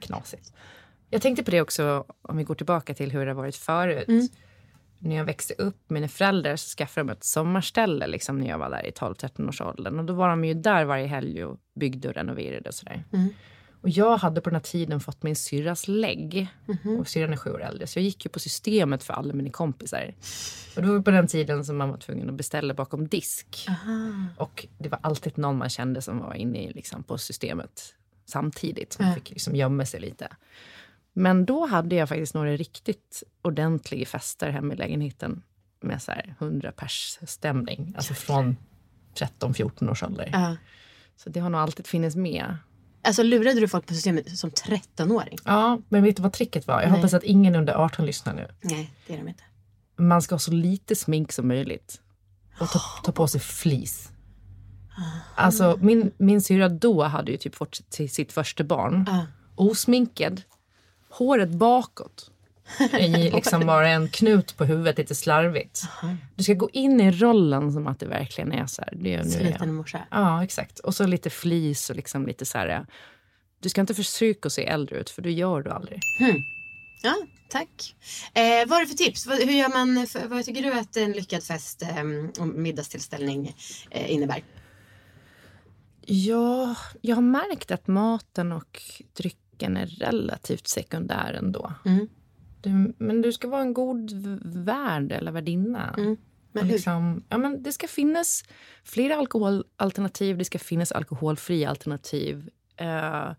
[0.00, 0.52] Knasigt.
[1.10, 4.08] Jag tänkte på det också, om vi går tillbaka till hur det har varit förut.
[4.08, 4.28] Mm.
[4.98, 8.70] När jag växte upp mina föräldrar så skaffade de ett sommarställe liksom, när jag var
[8.70, 9.98] där i 12-13 års åldern.
[9.98, 13.04] Och då var de ju där varje helg och byggde och renoverade och sådär.
[13.12, 13.28] Mm.
[13.86, 16.48] Och jag hade på den här tiden fått min syrras lägg.
[17.00, 17.86] Och syrran är sju år äldre.
[17.86, 20.14] Så jag gick ju på systemet för alla mina kompisar.
[20.76, 23.66] Och det var på den tiden som man var tvungen att beställa bakom disk.
[24.36, 27.94] Och det var alltid någon man kände som var inne i, liksom, på systemet
[28.24, 28.92] samtidigt.
[28.92, 30.28] Som fick liksom gömma sig lite.
[31.12, 35.42] Men då hade jag faktiskt några riktigt ordentliga fester hemma i lägenheten.
[35.80, 37.94] Med så här 100 pers stämning.
[37.96, 38.56] Alltså från
[39.14, 40.30] 13-14 års ålder.
[40.32, 40.56] Ja.
[41.16, 42.56] Så det har nog alltid funnits med.
[43.06, 45.38] Alltså lurade du folk på systemet som 13-åring?
[45.44, 46.80] Ja, men vet du vad tricket var?
[46.80, 46.98] Jag Nej.
[46.98, 48.48] hoppas att ingen under 18 lyssnar nu.
[48.60, 49.42] Nej, det är de inte.
[49.96, 52.00] Man ska ha så lite smink som möjligt.
[52.60, 54.10] Och ta, ta på sig flis.
[55.34, 59.10] Alltså min, min syrra då hade ju typ fått sitt första barn.
[59.54, 60.42] Osminkad.
[61.10, 62.30] Håret bakåt.
[62.98, 65.82] I liksom bara en knut på huvudet lite slarvigt.
[66.34, 68.92] Du ska gå in i rollen som att det verkligen är så här.
[68.96, 69.30] Det är, nu.
[69.30, 70.00] Sliten morsa.
[70.10, 70.78] Ja, exakt.
[70.78, 72.86] Och så lite flis och liksom lite så här.
[73.60, 76.00] Du ska inte försöka se äldre ut för det gör du aldrig.
[77.02, 77.14] Ja,
[77.48, 77.96] tack.
[78.34, 79.26] Eh, vad är det för tips?
[79.26, 83.56] Hur gör man, för, vad tycker du att en lyckad fest eh, och middagstillställning
[83.90, 84.42] eh, innebär?
[86.06, 88.82] Ja, jag har märkt att maten och
[89.16, 91.72] drycken är relativt sekundär ändå.
[91.84, 92.08] Mm.
[92.66, 94.10] Du, men du ska vara en god
[94.44, 95.94] värd eller värdinna.
[95.98, 96.16] Mm.
[96.52, 98.44] Men liksom, ja, men det ska finnas
[98.84, 102.50] flera alkoholalternativ, det ska finnas alkoholfria alternativ.
[102.76, 103.30] Eh,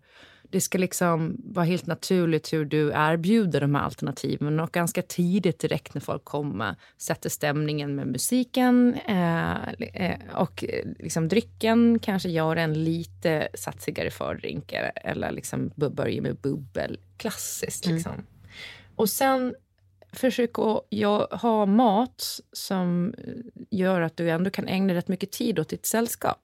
[0.50, 5.58] det ska liksom vara helt naturligt hur du erbjuder de här alternativen och ganska tidigt
[5.58, 12.28] direkt när folk kommer sätter stämningen med musiken eh, eh, och eh, liksom drycken kanske
[12.28, 16.98] gör en lite satsigare fördrink eller liksom b- börja med bubbel.
[17.16, 18.12] Klassiskt liksom.
[18.98, 19.54] Och sen
[20.12, 23.34] försök att ja, ha mat som eh,
[23.70, 26.40] gör att du ändå kan ägna rätt mycket tid åt ditt sällskap.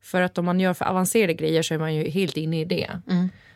[0.00, 2.64] För att om man gör för avancerade grejer så är man ju helt inne i
[2.64, 3.00] det.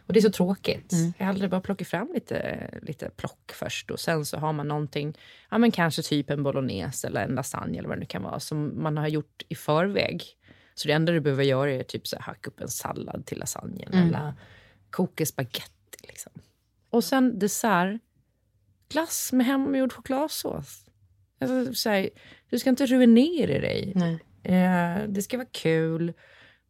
[0.06, 0.92] Och det är så tråkigt.
[1.18, 5.18] Jag hade bara plockat fram lite, lite plock först och sen så har man någonting,
[5.50, 8.40] ja men kanske typ en bolognese eller en lasagne eller vad det nu kan vara,
[8.40, 10.22] som man har gjort i förväg.
[10.74, 13.38] Så det enda du behöver göra är typ så här, hacka upp en sallad till
[13.38, 14.34] lasagnen eller
[14.90, 15.98] koka spagetti.
[16.02, 16.32] Liksom.
[16.90, 18.00] Och sen dessert,
[18.88, 20.86] glass med hemgjord chokladsås.
[21.40, 22.10] Alltså, så här,
[22.50, 23.92] du ska inte ruinera dig.
[23.94, 24.18] Nej.
[24.42, 26.12] Eh, det ska vara kul.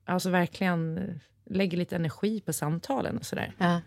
[0.05, 1.05] Alltså verkligen eh,
[1.51, 3.53] lägga lite energi på samtalen och sådär.
[3.59, 3.81] Ja.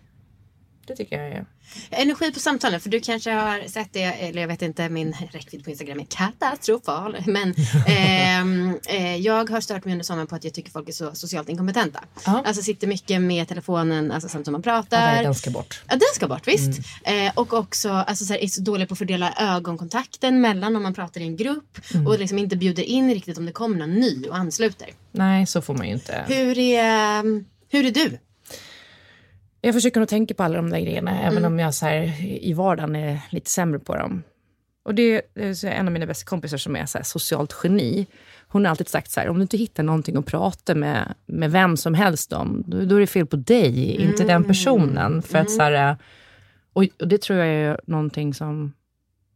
[0.89, 1.45] Det tycker jag är...
[1.89, 5.63] Energi på samtalen, för du kanske har sett det, eller jag vet inte, min räckvidd
[5.63, 7.17] på Instagram är katastrofal.
[7.25, 7.56] Men
[7.88, 11.15] ehm, eh, jag har stört mig under sommaren på att jag tycker folk är så
[11.15, 12.04] socialt inkompetenta.
[12.25, 12.43] Ja.
[12.45, 15.23] Alltså sitter mycket med telefonen alltså, samtidigt som man Ja, pratar.
[15.23, 15.82] den ska bort.
[15.88, 16.80] Ja, den ska bort, visst.
[17.04, 20.84] Eh, och också alltså, så här, är så dålig på att fördela ögonkontakten mellan om
[20.84, 23.93] man pratar i en grupp och liksom inte bjuder in riktigt om det kommer någon
[23.93, 24.89] ny och ansluter.
[25.12, 26.25] Nej, så får man ju inte.
[26.28, 27.23] Hur är,
[27.71, 28.19] hur är du?
[29.61, 32.53] Jag försöker nog tänka på alla de där grejerna, även om jag så här, i
[32.53, 34.23] vardagen är lite sämre på dem.
[34.83, 38.07] Och det är så en av mina bästa kompisar som är så här, socialt geni.
[38.47, 41.51] Hon har alltid sagt så här, om du inte hittar någonting att prata med, med
[41.51, 45.21] vem som helst om, då, då är det fel på dig, inte den personen.
[45.21, 45.97] För att så här,
[46.73, 48.73] och, och det tror jag är någonting som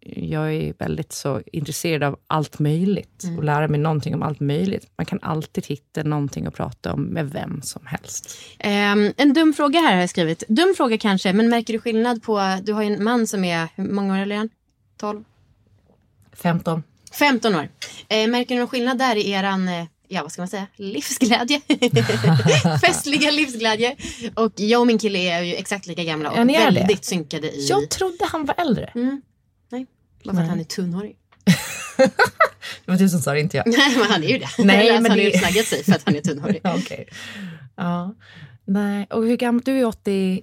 [0.05, 4.87] jag är väldigt så intresserad av allt möjligt och lära mig någonting om allt möjligt.
[4.97, 8.37] Man kan alltid hitta någonting att prata om med vem som helst.
[8.59, 10.43] Ehm, en dum fråga här har jag skrivit.
[10.47, 12.57] Dum fråga kanske, men märker du skillnad på...
[12.63, 14.49] Du har ju en man som är, hur många år är han?
[14.97, 15.23] 12?
[16.33, 16.83] 15.
[17.11, 17.69] 15 år.
[18.07, 21.61] Eh, märker du någon skillnad där i eran, eh, ja vad ska man säga, livsglädje?
[22.81, 23.95] Festliga livsglädje.
[24.35, 26.53] Och jag och min kille är ju exakt lika gamla och är det.
[26.53, 27.67] väldigt synkade i...
[27.67, 28.91] Jag trodde han var äldre.
[28.93, 29.21] Nej,
[30.25, 31.17] bara för att han är tunnhårig.
[32.85, 33.67] Det var du som sa det, inte jag.
[33.67, 34.47] Nej, men han är ju det.
[34.59, 36.61] Nej, Eller, alltså, men han har det- snaggat sig för att han är tunnhårig.
[36.75, 37.07] Okej.
[37.75, 38.15] Ja.
[38.65, 39.61] Nej, och hur gammal?
[39.65, 40.41] Du är 89?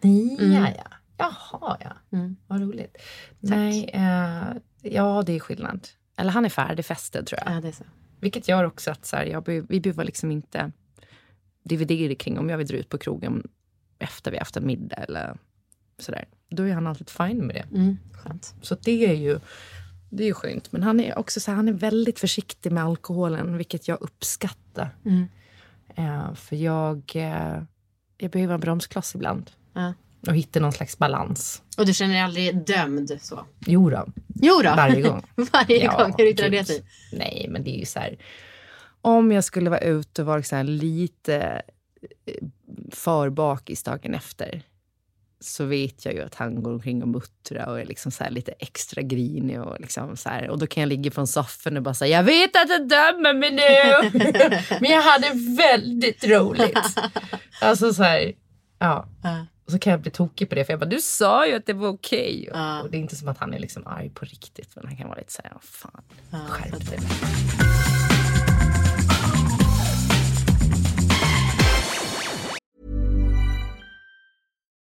[0.00, 0.68] Nia.
[0.76, 0.84] ja.
[1.16, 2.18] Jaha, ja.
[2.18, 2.36] Mm.
[2.46, 2.96] Vad roligt.
[3.40, 4.42] Nej, eh,
[4.82, 5.88] ja det är skillnad.
[6.16, 7.56] Eller han är färdigfästad tror jag.
[7.56, 7.84] Ja, det är så.
[8.20, 10.72] Vilket gör också att så här, jag, vi behöver liksom inte
[11.64, 13.48] dividera kring om jag vill dra ut på krogen
[13.98, 15.36] efter vi haft en middag eller
[15.98, 16.24] sådär.
[16.50, 17.76] Då är han alltid fine med det.
[17.76, 17.96] Mm.
[18.62, 19.40] Så det är ju
[20.10, 20.72] det är ju skönt.
[20.72, 24.96] Men han är också så här, han är väldigt försiktig med alkoholen, vilket jag uppskattar.
[25.04, 25.24] Mm.
[25.96, 27.62] Eh, för jag, eh,
[28.18, 29.50] jag behöver en bromskloss ibland.
[29.72, 29.94] Ja.
[30.26, 31.62] Och hitta någon slags balans.
[31.78, 33.46] Och du känner dig aldrig dömd så?
[33.66, 34.70] Jo då, Jo då.
[34.76, 35.22] varje gång.
[35.52, 36.14] Varje Ja, gång.
[36.18, 36.82] Hur yttrar det sig?
[37.12, 38.18] Nej, men det är ju så här.
[39.00, 41.62] Om jag skulle vara ute och vara så lite
[42.26, 42.34] eh,
[42.90, 44.62] för bakis dagen efter
[45.42, 48.52] så vet jag ju att han går omkring och muttrar och är liksom så lite
[48.52, 49.60] extra grinig.
[49.60, 52.24] Och, liksom så här, och då kan jag ligga från soffan och bara säga jag
[52.24, 54.10] vet att du dömer mig nu,
[54.80, 56.78] men jag hade väldigt roligt.
[57.60, 58.32] Alltså så här,
[58.78, 59.06] ja.
[59.22, 59.46] Ja.
[59.66, 61.66] Och så kan jag bli tokig på det för jag bara, du sa ju att
[61.66, 62.48] det var okej.
[62.52, 62.82] Ja.
[62.82, 65.08] Och det är inte som att han är liksom arg på riktigt, men han kan
[65.08, 66.98] vara lite så här, fan, Ja, skärp dig.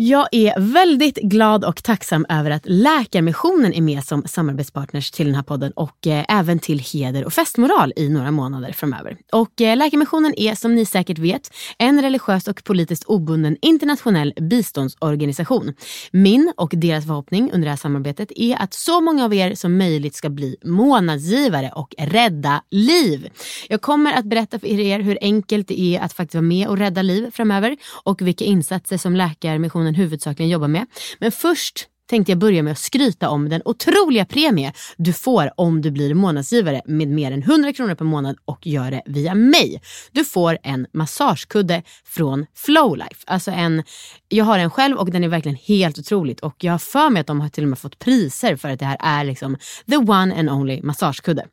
[0.00, 5.34] Jag är väldigt glad och tacksam över att Läkarmissionen är med som samarbetspartners till den
[5.34, 9.16] här podden och eh, även till Heder och festmoral i några månader framöver.
[9.32, 15.74] Och eh, Läkarmissionen är som ni säkert vet en religiös och politiskt obunden internationell biståndsorganisation.
[16.10, 19.78] Min och deras förhoppning under det här samarbetet är att så många av er som
[19.78, 23.28] möjligt ska bli månadsgivare och rädda liv.
[23.68, 26.78] Jag kommer att berätta för er hur enkelt det är att faktiskt vara med och
[26.78, 30.86] rädda liv framöver och vilka insatser som Läkarmissionen huvudsakligen jobbar med.
[31.18, 35.82] Men först tänkte jag börja med att skryta om den otroliga premie du får om
[35.82, 39.82] du blir månadsgivare med mer än 100 kronor per månad och gör det via mig.
[40.12, 43.24] Du får en massagekudde från Flowlife.
[43.26, 43.82] Alltså en,
[44.28, 47.20] jag har en själv och den är verkligen helt otroligt och jag har för mig
[47.20, 49.56] att de har till och med fått priser för att det här är liksom
[49.90, 51.46] the one and only massagekudde.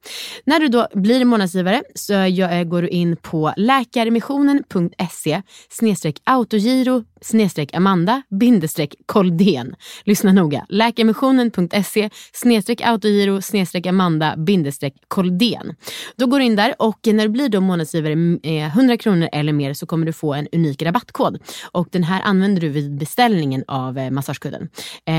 [0.45, 5.41] När du då blir månadsgivare så jag, eh, går du in på läkarmissionen.se
[6.23, 9.75] autogiro snedstreck Amanda bindestreck Koldén.
[10.03, 10.65] Lyssna noga.
[10.69, 15.75] Läkemissionen.se snedstreck autogiro snedstreck Amanda bindestreck Koldén.
[16.15, 19.29] Då går du in där och när du blir då månadsgivare mm, eh, 100 kronor
[19.31, 21.39] eller mer så kommer du få en unik rabattkod.
[21.71, 24.69] Och den här använder du vid beställningen av eh, massagekudden.
[25.05, 25.15] Eh,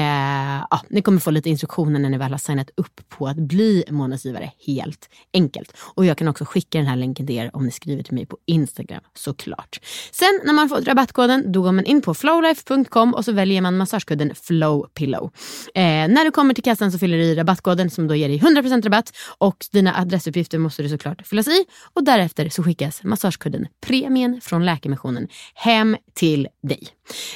[0.71, 3.85] ja, ni kommer få lite instruktioner när ni väl har signat upp på att bli
[3.91, 4.51] månadsgivare.
[4.67, 5.73] Helt enkelt.
[5.95, 8.27] Och jag kan också skicka den här länken till er om ni skriver till mig
[8.27, 9.81] på Instagram såklart.
[10.13, 13.61] Sen när man fått rabattkoden då går man in in på flowlife.com och så väljer
[13.61, 15.31] man massagekudden Flow Pillow.
[15.75, 18.39] Eh, när du kommer till kassan så fyller du i rabattkoden som då ger dig
[18.39, 23.67] 100% rabatt och dina adressuppgifter måste du såklart fyllas i och därefter så skickas massagekudden
[23.87, 26.89] Premien från Läkarmissionen hem till dig.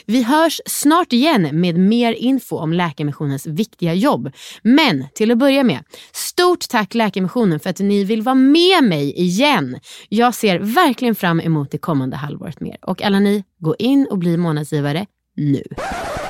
[0.06, 4.32] Vi hörs snart igen med mer info om Läkarmissionens viktiga jobb.
[4.62, 9.20] Men till att börja med, stort tack Läkarmissionen för att ni vill vara med mig
[9.20, 9.78] igen.
[10.08, 12.76] Jag ser verkligen fram emot det kommande halvåret mer.
[12.82, 15.62] Och alla ni, gå in och bli månadsgivare nu.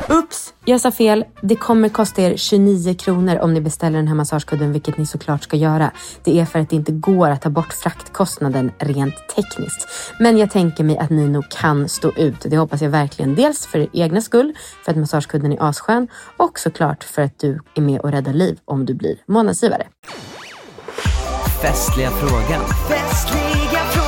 [0.08, 1.24] Ups, jag sa fel.
[1.42, 5.42] Det kommer kosta er 29 kronor om ni beställer den här massagekudden, vilket ni såklart
[5.42, 5.90] ska göra.
[6.24, 9.88] Det är för att det inte går att ta bort fraktkostnaden rent tekniskt.
[10.18, 12.40] Men jag tänker mig att ni nog kan stå ut.
[12.40, 13.34] Det hoppas jag verkligen.
[13.34, 17.60] Dels för er egna skull, för att massagekudden är asskön och såklart för att du
[17.74, 19.86] är med och räddar liv om du blir månadsgivare.
[21.62, 22.62] Festliga frågan.
[22.88, 23.99] Festliga frågan.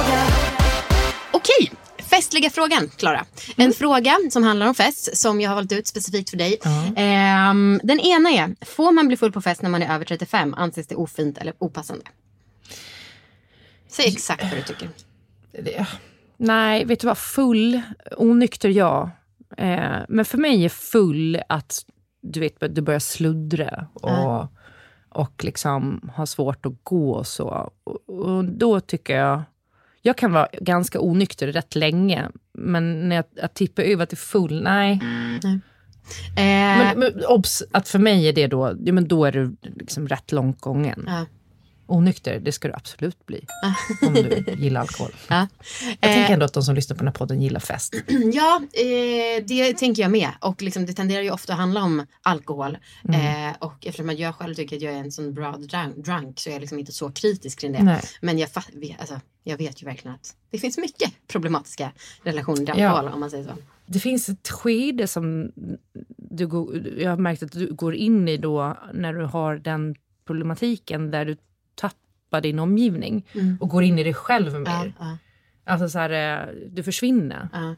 [2.16, 3.24] Festliga frågan, Klara.
[3.56, 6.58] En fråga som handlar om fest som jag har valt ut specifikt för dig.
[6.96, 10.54] Ehm, den ena är, får man bli full på fest när man är över 35?
[10.54, 12.04] Anses det ofint eller opassande?
[13.88, 14.88] Säg exakt vad du tycker.
[15.52, 15.86] Det,
[16.36, 17.18] nej, vet du vad?
[17.18, 17.80] Full,
[18.16, 19.10] onykter ja.
[19.56, 21.84] Eh, men för mig är full att
[22.22, 24.48] du vet, du börjar sluddra och, Ja.
[25.08, 27.70] och liksom har svårt att gå och så.
[27.84, 29.42] Och, och då tycker jag...
[30.02, 34.62] Jag kan vara ganska onykter rätt länge, men när jag, jag tippar över till full,
[34.62, 35.00] nej.
[36.36, 36.42] Eh,
[36.78, 40.08] Men, men obs, att för mig är det då, ja, men då är du liksom
[40.08, 41.04] rätt långt gången.
[41.06, 41.26] Ja.
[41.92, 43.46] Onykter, det ska du absolut bli.
[44.06, 45.10] om du gillar alkohol.
[45.28, 45.48] Ja.
[46.00, 47.94] Jag Eh, tänker ändå att de som lyssnar på den här podden gillar fest.
[48.32, 50.28] Ja, eh, det tänker jag med.
[50.40, 52.78] Och liksom, det tenderar ju ofta att handla om alkohol.
[53.08, 53.48] Mm.
[53.50, 56.48] Eh, och eftersom jag själv tycker att jag är en sån bra drunk, drunk så
[56.48, 57.82] är jag liksom inte så kritisk kring det.
[57.82, 58.00] Nej.
[58.20, 58.48] Men jag,
[58.98, 62.88] alltså, jag vet ju verkligen att det finns mycket problematiska relationer till Ja.
[62.88, 63.50] alkohol om man säger så.
[63.86, 65.52] Det finns ett skede som
[66.16, 66.44] du
[66.98, 69.94] jag har märkt att du går in i då när du har den
[70.26, 71.36] problematiken där du
[71.74, 73.56] tappar din omgivning Mm.
[73.60, 74.66] och går in i dig själv mer.
[74.70, 75.18] Ja, ja,
[75.64, 77.48] Alltså så här, eh, du försvinner.
[77.52, 77.74] ja.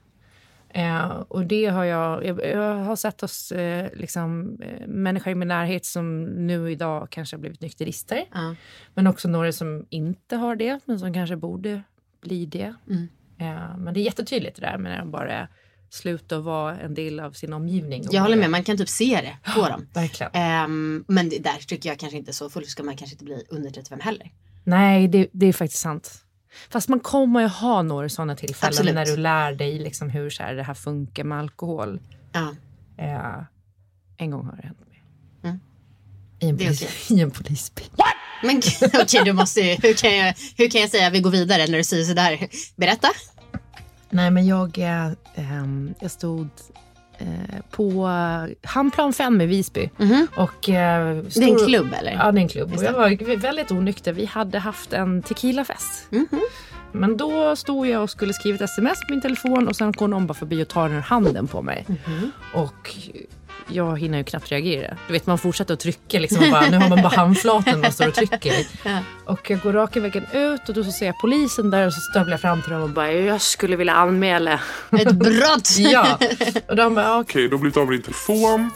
[0.69, 5.35] Eh, och det har jag, jag, jag har sett oss, eh, liksom, eh, människor i
[5.35, 8.25] min närhet som nu idag kanske har blivit nykterister.
[8.35, 8.55] Ja.
[8.95, 11.83] Men också några som inte har det, men som kanske borde
[12.21, 12.75] bli det.
[12.91, 13.09] Mm.
[13.39, 15.49] Eh, men det är jättetydligt det där med när de bara
[15.95, 18.05] slutar vara en del av sin omgivning.
[18.11, 19.87] Jag håller med, man kan typ se det på dem.
[19.93, 20.33] Verkligen.
[20.35, 23.45] Ehm, men det där tycker jag kanske inte så full ska man kanske inte bli
[23.49, 24.31] under 35 heller.
[24.65, 26.25] Nej, det, det är faktiskt sant.
[26.69, 28.95] Fast man kommer ju ha några sådana tillfällen Absolut.
[28.95, 32.01] när du lär dig liksom hur så här, det här funkar med alkohol.
[32.33, 32.55] Ja.
[32.99, 33.45] Eh,
[34.17, 35.03] en gång har det hänt mig.
[35.43, 35.61] Mm.
[36.41, 37.91] I, en polis, I en polisbil.
[38.43, 38.63] Men
[39.03, 41.79] okej, du måste ju, hur, kan jag, hur kan jag säga vi går vidare när
[41.79, 42.49] du säger sådär?
[42.77, 43.09] Berätta.
[44.15, 45.13] Nej, men jag, eh,
[46.01, 46.49] jag stod
[47.19, 47.27] eh,
[47.71, 48.09] på
[48.63, 49.91] Hamnplan 5 i Visby.
[50.37, 51.25] Och, eh, Mhm.
[51.35, 52.13] Det är en klubb, eller?
[52.13, 52.73] Ja, det är en klubb.
[52.77, 54.13] Och jag var väldigt onykter.
[54.13, 56.07] Vi hade haft en tequilafest.
[56.93, 60.11] Men då stod jag och skulle skriva ett sms på min telefon och sen kom
[60.11, 61.87] någon bara förbi och tar den ur handen på mig.
[62.55, 62.97] Och
[63.69, 64.97] jag hinner ju knappt reagera.
[65.07, 66.19] Du vet, man fortsätter att trycka.
[66.19, 68.55] Liksom, och bara, nu har man bara handflaten och står och trycker.
[68.85, 68.99] Ja.
[69.25, 72.01] Och jag går raka vägen ut och då så ser jag polisen där och så
[72.01, 74.61] stövlar jag fram till dem och bara, jag skulle vilja anmäla.
[74.91, 75.71] Ett brott!
[75.79, 76.19] ja.
[76.69, 78.71] Och de bara, Okej, du har blivit av med din telefon.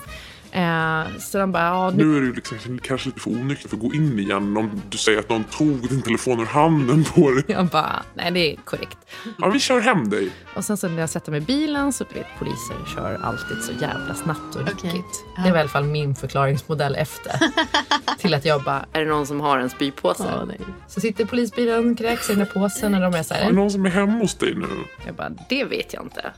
[0.52, 2.04] Eh, så de bara, ja, nu...
[2.04, 4.98] Nu är du liksom kanske lite för onykter för att gå in igen om du
[4.98, 7.44] säger att någon tog din telefon ur handen på dig.
[7.48, 8.98] Jag bara, nej det är korrekt.
[9.38, 10.30] Ja, vi kör hem dig.
[10.56, 13.72] Och sen så när jag sätter mig i bilen så vet poliser kör alltid så
[13.80, 14.84] jävla snabbt och ryckigt.
[14.84, 15.04] Okej.
[15.36, 15.42] Ja.
[15.42, 17.32] Det var i alla fall min förklaringsmodell efter.
[18.18, 20.24] till att jag bara, är det någon som har en spypåse?
[20.36, 20.60] Åh, nej.
[20.86, 23.52] så sitter polisbilen, kräks i den där påsen och de är så Är det här.
[23.52, 24.66] någon som är hemma hos dig nu?
[25.06, 26.32] Jag bara, det vet jag inte.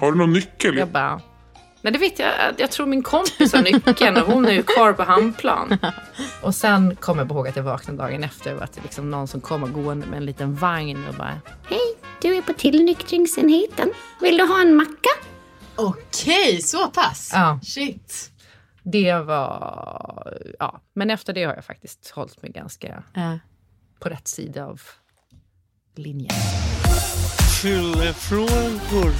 [0.00, 0.76] Har du någon nyckel?
[0.76, 1.20] Jag bara,
[1.80, 4.92] nej det vet jag, jag tror min kompis har nyckeln och hon är ju kvar
[4.92, 5.78] på hamnplan.
[6.42, 9.28] Och sen kom jag ihåg att jag vaknade dagen efter och att det liksom någon
[9.28, 11.80] som kom gående med en liten vagn och bara, Hej,
[12.22, 13.92] du är på tillnyktringsenheten.
[14.20, 15.10] Vill du ha en macka?
[15.76, 17.30] Okej, så pass?
[17.34, 17.60] Ja.
[17.62, 18.30] Shit.
[18.82, 20.38] Det var...
[20.58, 23.38] Ja, men efter det har jag faktiskt hållit mig ganska Ja.
[24.00, 24.80] på rätt sida av
[25.96, 26.34] linjen.
[27.62, 29.12] Fyllefrågor.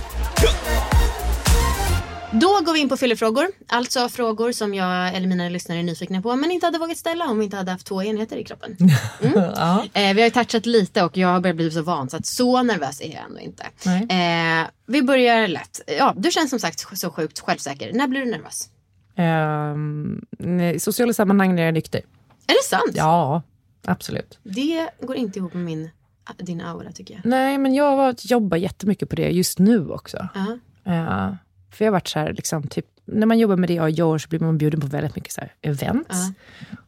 [2.33, 3.47] Då går vi in på fyllefrågor.
[3.68, 7.24] Alltså frågor som jag eller mina lyssnare är nyfikna på men inte hade vågat ställa
[7.24, 8.77] om vi inte hade haft två enheter i kroppen.
[9.57, 9.85] ja.
[9.95, 12.27] Eh, vi har ju touchat lite och jag har börjat bli så van så att
[12.27, 13.64] så nervös är jag ändå inte.
[14.14, 15.81] Eh, vi börjar lätt.
[15.99, 17.93] Ja, du känns som sagt så sjukt självsäker.
[17.93, 18.68] När blir du nervös?
[19.16, 20.22] Ehm,
[20.74, 22.01] I sociala sammanhang när jag är nykter.
[22.47, 22.93] Är det sant?
[22.95, 23.43] Ja,
[23.85, 24.39] absolut.
[24.43, 25.91] Det går inte ihop med min,
[26.39, 27.27] din aura tycker jag.
[27.27, 30.29] Nej, men jag jobbar jättemycket på det just nu också.
[30.35, 30.59] Ja.
[30.93, 31.35] Eh,
[31.77, 34.18] för jag har varit så här, liksom, typ, när man jobbar med det jag gör
[34.18, 36.27] så blir man bjuden på väldigt mycket så här, events.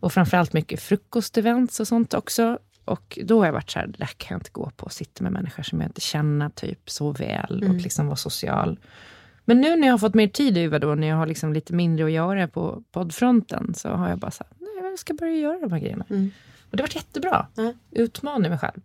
[0.00, 2.58] Och framförallt mycket frukostevents och sånt också.
[2.84, 4.84] Och då har jag varit så här, det där kan jag inte gå på.
[4.86, 8.78] och Sitta med människor som jag inte känner typ så väl och liksom vara social.
[9.44, 11.72] Men nu när jag har fått mer tid över då, när jag har liksom lite
[11.74, 15.58] mindre att göra på poddfronten, så har jag bara sagt, nej jag ska börja göra
[15.60, 16.04] de här grejerna.
[16.70, 17.46] Och det har varit jättebra.
[17.90, 18.80] Utmana mig själv.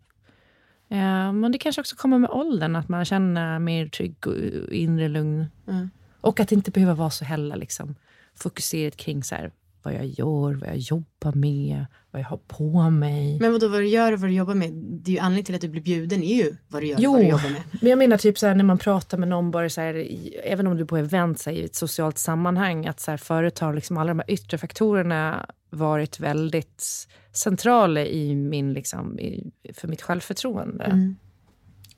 [0.89, 5.07] Eh, men det kanske också kommer med åldern, att man känner mer trygg och inre
[5.07, 5.45] lugn.
[5.67, 5.89] Mm.
[6.21, 7.95] Och att inte behöver vara så heller liksom,
[8.35, 9.51] fokuserat kring så här,
[9.83, 13.39] vad jag gör, vad jag jobbar med, vad jag har på mig.
[13.39, 14.73] Men vadå vad du gör och vad du jobbar med?
[14.73, 17.01] Det är ju anledningen till att du blir bjuden är ju vad du gör och
[17.01, 17.61] Jo, vad du jobbar med.
[17.81, 20.07] men jag menar typ så här, när man pratar med någon, bara så här,
[20.43, 23.17] även om du är på event så här, i ett socialt sammanhang, att så här,
[23.17, 29.51] förut har liksom alla de här yttre faktorerna varit väldigt centrala i min, liksom, i,
[29.73, 30.83] för mitt självförtroende.
[30.83, 31.15] Mm.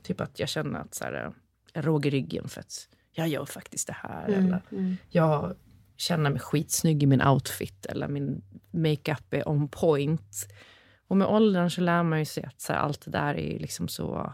[0.03, 1.33] Typ att jag känner att så här,
[1.73, 4.27] jag råg i ryggen för att jag gör faktiskt det här.
[4.27, 4.97] Mm, Eller mm.
[5.09, 5.55] jag
[5.97, 10.47] känner mig skitsnygg i min outfit eller min makeup är on point.
[11.07, 13.59] Och med åldern så lär man ju sig att så här, allt det där är
[13.59, 14.33] liksom så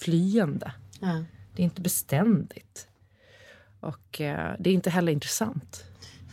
[0.00, 0.72] flyende.
[1.00, 1.24] Ja.
[1.54, 2.88] Det är inte beständigt.
[3.80, 5.84] Och eh, det är inte heller intressant.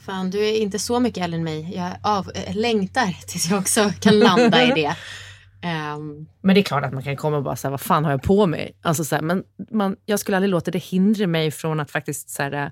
[0.06, 1.76] Fan, du är inte så mycket äldre än mig.
[1.76, 4.96] Jag av, äh, längtar tills jag också kan landa i det.
[5.62, 8.12] Ehm, Men det är klart att man kan komma och bara säga vad fan har
[8.12, 8.78] jag på mig?
[8.82, 12.30] Alltså, så här, men man, jag skulle aldrig låta det hindra mig från att faktiskt
[12.30, 12.70] så här, eh,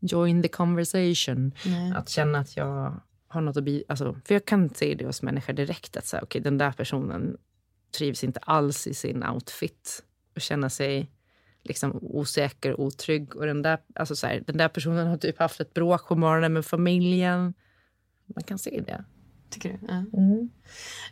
[0.00, 1.52] join the conversation.
[1.64, 1.92] Nej.
[1.96, 3.84] Att känna att jag har något att bli...
[3.88, 6.72] Alltså, för jag kan se det hos människor direkt att så här, okay, den där
[6.72, 7.36] personen
[7.98, 10.02] trivs inte alls i sin outfit
[10.34, 11.10] och känner sig
[11.64, 13.36] liksom osäker otrygg.
[13.36, 16.16] Och den där, alltså så här, den där personen har typ haft ett bråk på
[16.16, 17.54] morgonen med familjen.
[18.34, 19.04] Man kan se det.
[19.50, 19.78] tycker du?
[19.88, 20.04] Ja.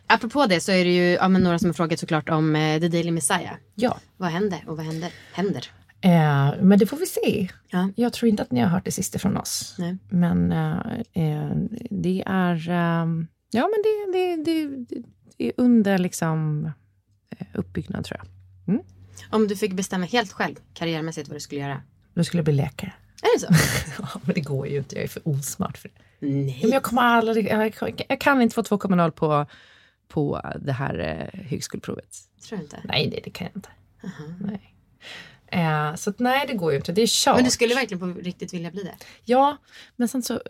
[0.07, 2.79] Apropå det så är det ju ja, men några som har frågat såklart om eh,
[2.79, 3.53] The Daily Messiah.
[3.75, 3.99] Ja.
[4.17, 5.13] Vad händer och vad händer?
[5.33, 5.71] händer?
[6.01, 7.49] Eh, men det får vi se.
[7.69, 7.89] Ja.
[7.95, 9.75] Jag tror inte att ni har hört det sista från oss.
[9.79, 9.97] Nej.
[10.09, 10.77] Men eh,
[11.13, 11.51] eh,
[11.89, 12.69] det är...
[12.69, 13.07] Eh,
[13.51, 14.85] ja, men det, det, det,
[15.37, 16.65] det, är under liksom
[17.37, 18.27] eh, uppbyggnad, tror jag.
[19.29, 21.81] Om du fick bestämma helt själv karriärmässigt vad du skulle göra.
[22.13, 22.93] Nu skulle jag bli läkare.
[23.21, 23.53] Är det så?
[24.03, 24.95] Ja, men det går ju inte.
[24.95, 26.27] Jag är för osmart för det.
[26.27, 26.59] Nej.
[26.63, 29.45] Men jag, kommer aldrig, jag, kan- inte få 2,0 på,
[30.07, 32.15] på det här eh, högskoleprovet.
[32.47, 32.81] Tror du inte?
[32.83, 33.69] Nej, det, det kan jag inte.
[34.39, 34.75] Nej.
[35.47, 36.91] Eh, så att, nej, det går ju inte.
[36.91, 37.35] Det är kört.
[37.35, 38.95] Men du skulle verkligen på riktigt vilja bli det?
[39.25, 39.57] Ja,
[39.95, 40.41] men sen så...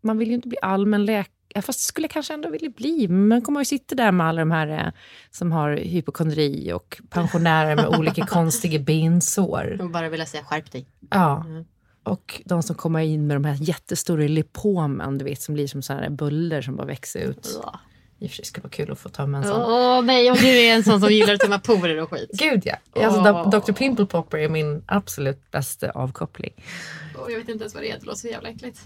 [0.00, 1.32] Man vill ju inte bli allmänläkare.
[1.62, 3.08] Fast skulle jag kanske ändå vilja bli.
[3.08, 4.92] Men man kommer ju sitta där med alla de här eh,
[5.30, 9.76] som har hypokondri och pensionärer med olika konstiga bensår.
[9.80, 10.86] Och bara vilja säga skärp dig.
[11.10, 11.44] Ja.
[12.02, 15.82] Och de som kommer in med de här jättestora lipomen, du vet, som blir som
[15.82, 17.60] så här bullar som bara växer ut.
[18.20, 19.62] I och för sig skulle vara kul att få ta med en sån.
[19.62, 22.30] Åh nej, och du är en sån som gillar att tömma porer och skit.
[22.32, 23.04] Gud ja!
[23.04, 26.52] Alltså, Do- Dr Pimple Popper är min absolut bästa avkoppling.
[27.16, 28.80] Och jag vet inte ens vad det är, det låter så jävla äckligt.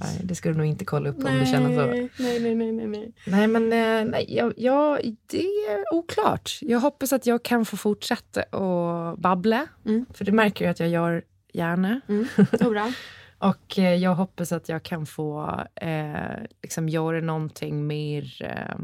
[0.00, 1.86] Nej, det ska du nog inte kolla upp om du känner så.
[1.86, 2.10] Nej,
[2.40, 3.12] nej, nej, nej, nej.
[3.26, 6.58] Nej, men eh, nej, jag, jag, det är oklart.
[6.60, 9.66] Jag hoppas att jag kan få fortsätta att babbla.
[10.14, 11.22] För det märker jag att jag gör
[11.52, 12.00] gärna.
[12.60, 12.92] Hurra.
[13.38, 16.10] Och eh, jag hoppas att jag kan få eh,
[16.62, 18.78] liksom göra någonting mer eh,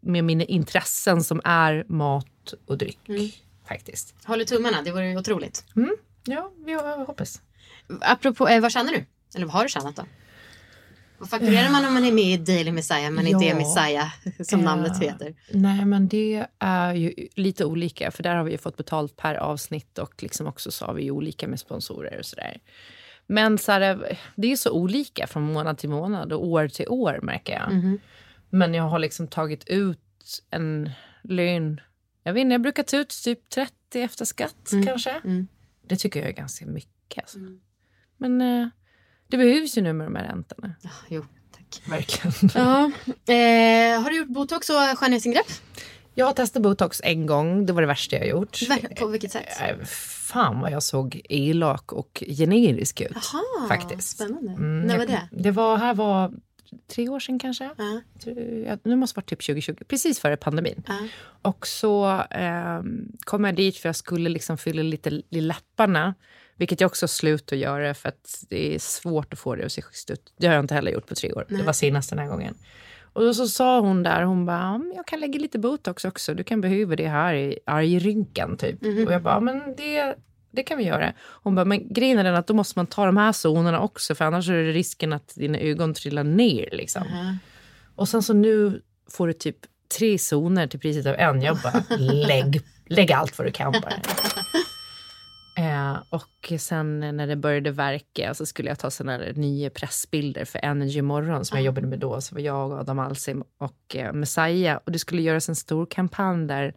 [0.00, 2.98] med mina intressen som är mat och dryck.
[3.68, 4.14] Faktiskt.
[4.24, 5.64] Håller tummarna, det vore otroligt.
[6.24, 7.42] Ja, jag hoppas.
[8.00, 9.04] Apropå, eh, vad tjänar du?
[9.34, 10.04] Eller vad har du tjänat då?
[11.18, 13.54] Vad fakturerar man om man är med i Daily Messiah men inte är Ja.
[13.56, 14.08] Messiah
[14.44, 15.34] som Eh, namnet heter?
[15.50, 18.10] Nej, men det är ju lite olika.
[18.10, 21.02] För där har vi ju fått betalt per avsnitt och liksom också så har vi
[21.02, 22.60] ju olika med sponsorer och sådär.
[23.32, 27.20] Men så här, det är så olika från månad till månad och år till år
[27.22, 27.98] märker jag.
[28.50, 30.90] Men jag har liksom tagit ut en
[31.22, 31.80] lön.
[32.22, 35.20] Jag vet inte, jag brukar ta ut typ 30 efter skatt kanske.
[35.86, 37.18] Det tycker jag är ganska mycket.
[37.18, 37.38] Alltså.
[38.16, 38.68] Men eh,
[39.28, 40.74] det behövs ju nu med de här räntorna.
[40.82, 41.82] Ja, jo, tack.
[41.88, 42.50] Verkligen.
[42.54, 42.84] Ja.
[43.34, 45.46] Eh, har du gjort botox och skönhetsingrepp?
[46.14, 47.66] Jag har testat botox en gång.
[47.66, 48.58] Det var det värsta jag gjort.
[48.98, 49.46] På vilket sätt?
[49.60, 53.10] Äh, Fan vad jag såg elak och generisk ut.
[53.32, 54.08] Jaha, faktiskt.
[54.08, 54.52] Spännande.
[54.52, 55.28] Mm, När var det?
[55.30, 56.32] Det var, här var
[56.94, 57.70] tre år sedan kanske.
[58.66, 60.82] Jag- Nu måste det vara typ 2020, precis före pandemin.
[60.88, 60.94] Ja.
[61.42, 66.14] Och så ehm, kom jag dit för jag skulle liksom fylla lite i läpparna.
[66.56, 69.72] Vilket jag också slutat att göra för att det är svårt att få det att
[69.72, 70.32] se schysst ut.
[70.36, 71.46] Det har jag inte heller gjort på tre år.
[71.48, 72.54] Det var senast den här gången.
[73.12, 76.04] Och då så sa hon där, hon bara, "Ja, men jag kan lägga lite botox
[76.04, 76.34] också.
[76.34, 78.82] Du kan behöva det här i argrynkan typ.
[79.06, 80.14] Och jag bara, men det,
[80.50, 81.12] det kan vi göra.
[81.22, 84.14] Hon bara, men grejen är den att då måste man ta de här zonerna också
[84.14, 87.02] för annars är det risken att dina ögon trillar ner liksom.
[87.96, 89.56] Och sen så nu får du typ
[89.98, 91.42] tre zoner till priset av en.
[91.42, 93.92] Jag bara, lägg, lägg allt vad du kan bara.
[95.54, 100.44] Eh, och sen när det började verka så skulle jag ta såna här nya pressbilder
[100.44, 102.20] för Energy Morgon som jag jobbade med då.
[102.20, 104.78] Så var jag och Adam Alsing och eh, Messiah.
[104.84, 106.74] Och det skulle göras en stor kampanj där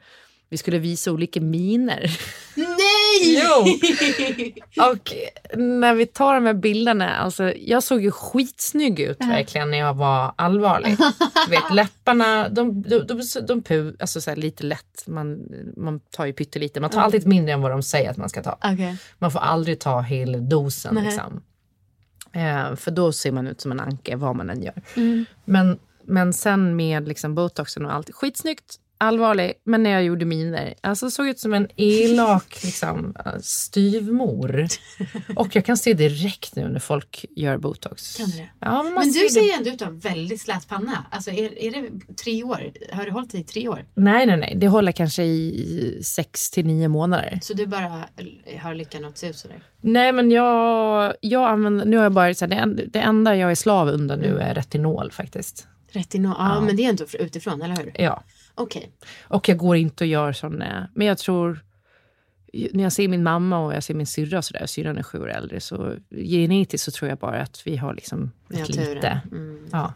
[0.49, 2.11] vi skulle visa olika miner.
[2.85, 3.41] Nej!
[3.43, 3.65] Jo!
[4.91, 5.13] Och
[5.57, 9.93] när vi tar de här bilderna, alltså jag såg ju skitsnygg ut verkligen när jag
[9.93, 10.97] var allvarlig.
[11.45, 15.39] Du vet läpparna, de, de, de, de pu, alltså så här lite lätt, man,
[15.77, 18.43] man tar ju pyttelite, man tar alltid mindre än vad de säger att man ska
[18.43, 18.57] ta.
[18.63, 18.97] Okej.
[19.17, 21.03] Man får aldrig ta hela dosen Nej.
[21.03, 21.41] liksom.
[22.31, 24.81] Eh, för då ser man ut som en anka vad man än gör.
[24.95, 25.25] Mm.
[25.45, 30.73] Men, men sen med liksom botoxen och allt, skitsnyggt, allvarlig, men när jag gjorde miner,
[30.81, 34.67] alltså såg ut som en elak liksom, styvmor.
[35.35, 38.17] Och jag kan se direkt nu när folk gör botox.
[38.17, 38.49] Kan du det?
[38.59, 41.05] Ja, men Men du ser ju ändå ut att ha väldigt slät panna.
[41.11, 41.89] Alltså är, är det
[42.23, 42.71] tre år?
[42.91, 43.85] Har du hållit i tre år?
[43.95, 44.53] Nej, nej, nej.
[44.57, 47.39] Det håller kanske i sex till nio månader.
[47.41, 48.03] Så du bara
[48.61, 49.63] har lyckan att se ut sådär?
[49.81, 53.51] Nej, men jag, jag använder, nu har jag bara, så här, det, det enda jag
[53.51, 54.29] är slav under Mm.
[54.29, 55.67] nu är retinol faktiskt.
[55.91, 57.91] Retinol, ja, men det är inte utifrån, eller hur?
[57.95, 58.23] Ja.
[58.55, 58.91] Okej.
[59.23, 61.59] Och jag går inte och gör sådana, men jag tror,
[62.73, 65.19] när jag ser min mamma och jag ser min syrra och sådär, syrran är sju
[65.19, 69.21] år äldre, så genetiskt så tror jag bara att vi har liksom ett lite.
[69.31, 69.93] Mm, Ja.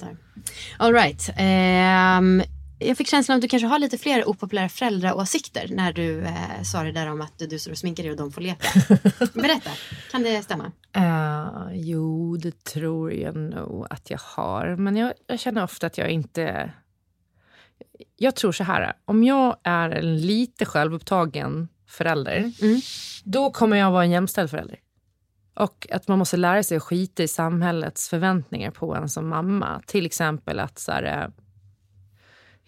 [0.78, 1.30] All right.
[1.38, 2.42] Ehm,
[2.80, 6.84] jag fick känslan att du kanske har lite fler opopulära föräldraåsikter när du eh, sa
[6.84, 8.68] det där om att du står och sminkar dig och de får leka.
[9.34, 9.70] Berätta,
[10.12, 10.72] kan det stämma?
[10.96, 14.76] Eh, jo, det tror jag nog att jag har.
[14.76, 16.72] Men jag, jag känner ofta att jag inte...
[18.22, 22.52] Jag tror så här, om jag är en lite självupptagen förälder,
[23.24, 24.80] då kommer jag vara en jämställd förälder.
[25.54, 29.82] Och att man måste lära sig att skita i samhällets förväntningar på en som mamma.
[29.86, 31.30] Till exempel att så här, eh,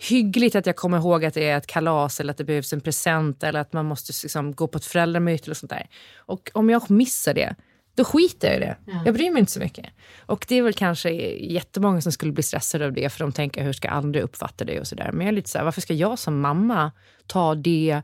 [0.10, 2.82] hyggligt att jag kommer ihåg att det är ett kalas eller att det behövs en
[2.82, 5.90] present eller att man måste liksom gå på ett föräldramöte eller sånt där.
[6.16, 7.56] Och om jag missar det,
[7.96, 8.76] då skiter jag i det.
[9.06, 9.86] Jag bryr mig inte så mycket.
[10.26, 13.64] Och det är väl kanske jättemånga som skulle bli stressade av det för de tänker
[13.64, 15.10] hur ska andra uppfatta det och sådär.
[15.12, 16.92] Men jag är lite så här, varför ska jag som mamma
[17.28, 18.02] ta det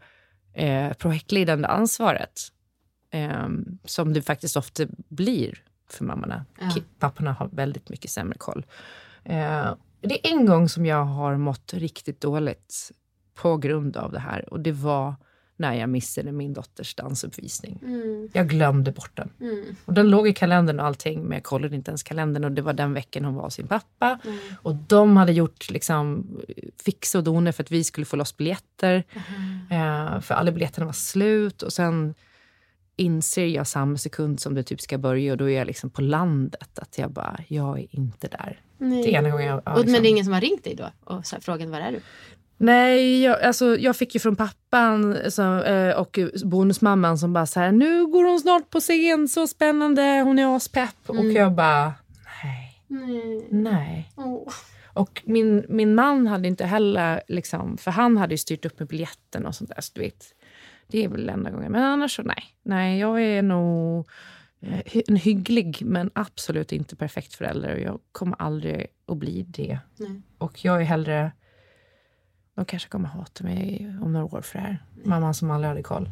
[0.54, 2.42] eh, projektledande ansvaret?
[3.14, 3.48] Eh,
[3.86, 6.46] som det faktiskt ofta blir för mammorna.
[6.60, 8.66] Ki- Papporna har väldigt mycket sämre koll.
[9.24, 12.92] Eh, det är en gång som jag har mått riktigt dåligt
[13.34, 15.16] på grund av det här och det var
[15.60, 17.80] när jag missade min dotters dansuppvisning.
[18.34, 19.30] Jag glömde bort den.
[19.86, 22.62] Och den låg i kalendern och allting men jag kollade inte ens kalendern och det
[22.62, 24.20] var den veckan hon var hos sin pappa.
[24.62, 26.28] Och de hade gjort liksom
[26.84, 29.04] fix och doner för att vi skulle få loss biljetter.
[29.72, 32.14] Eh, för alla biljetterna var slut och sen
[33.00, 36.02] inser jag samma sekund som det typ ska börja och då är jag liksom på
[36.02, 36.80] landet.
[36.80, 38.62] Att jag bara, jag är inte där.
[38.78, 39.04] Nej.
[39.04, 40.76] Det är ena gången jag Och, liksom- Men det är ingen som har ringt dig
[40.76, 42.02] då och så här, frågat var är du?
[42.58, 47.60] Nej, jag, alltså, jag fick ju från pappan så, eh, och bonusmamman som bara så
[47.60, 50.96] här, nu går hon snart på scen, så spännande, hon är aspepp.
[51.06, 51.94] Och jag bara,
[52.44, 53.48] nej, Nej.
[53.52, 54.12] nej.
[54.16, 54.54] Åh.
[54.94, 58.88] Och min, min man hade inte heller, liksom, för han hade ju styrt upp med
[58.88, 59.82] biljetten och sånt där.
[59.82, 60.26] Så du vet,
[60.88, 61.72] det är väl enda gången.
[61.72, 62.44] Men annars så nej.
[62.64, 64.08] Nej, jag är nog
[64.62, 67.74] eh, en hygglig men absolut inte perfekt förälder.
[67.76, 69.80] Och jag kommer aldrig att bli det.
[69.98, 70.22] Nej.
[70.38, 71.32] Och jag är hellre...
[72.58, 74.84] De kanske kommer hata mig om några år för det här.
[75.04, 76.10] Mamman som aldrig hade koll.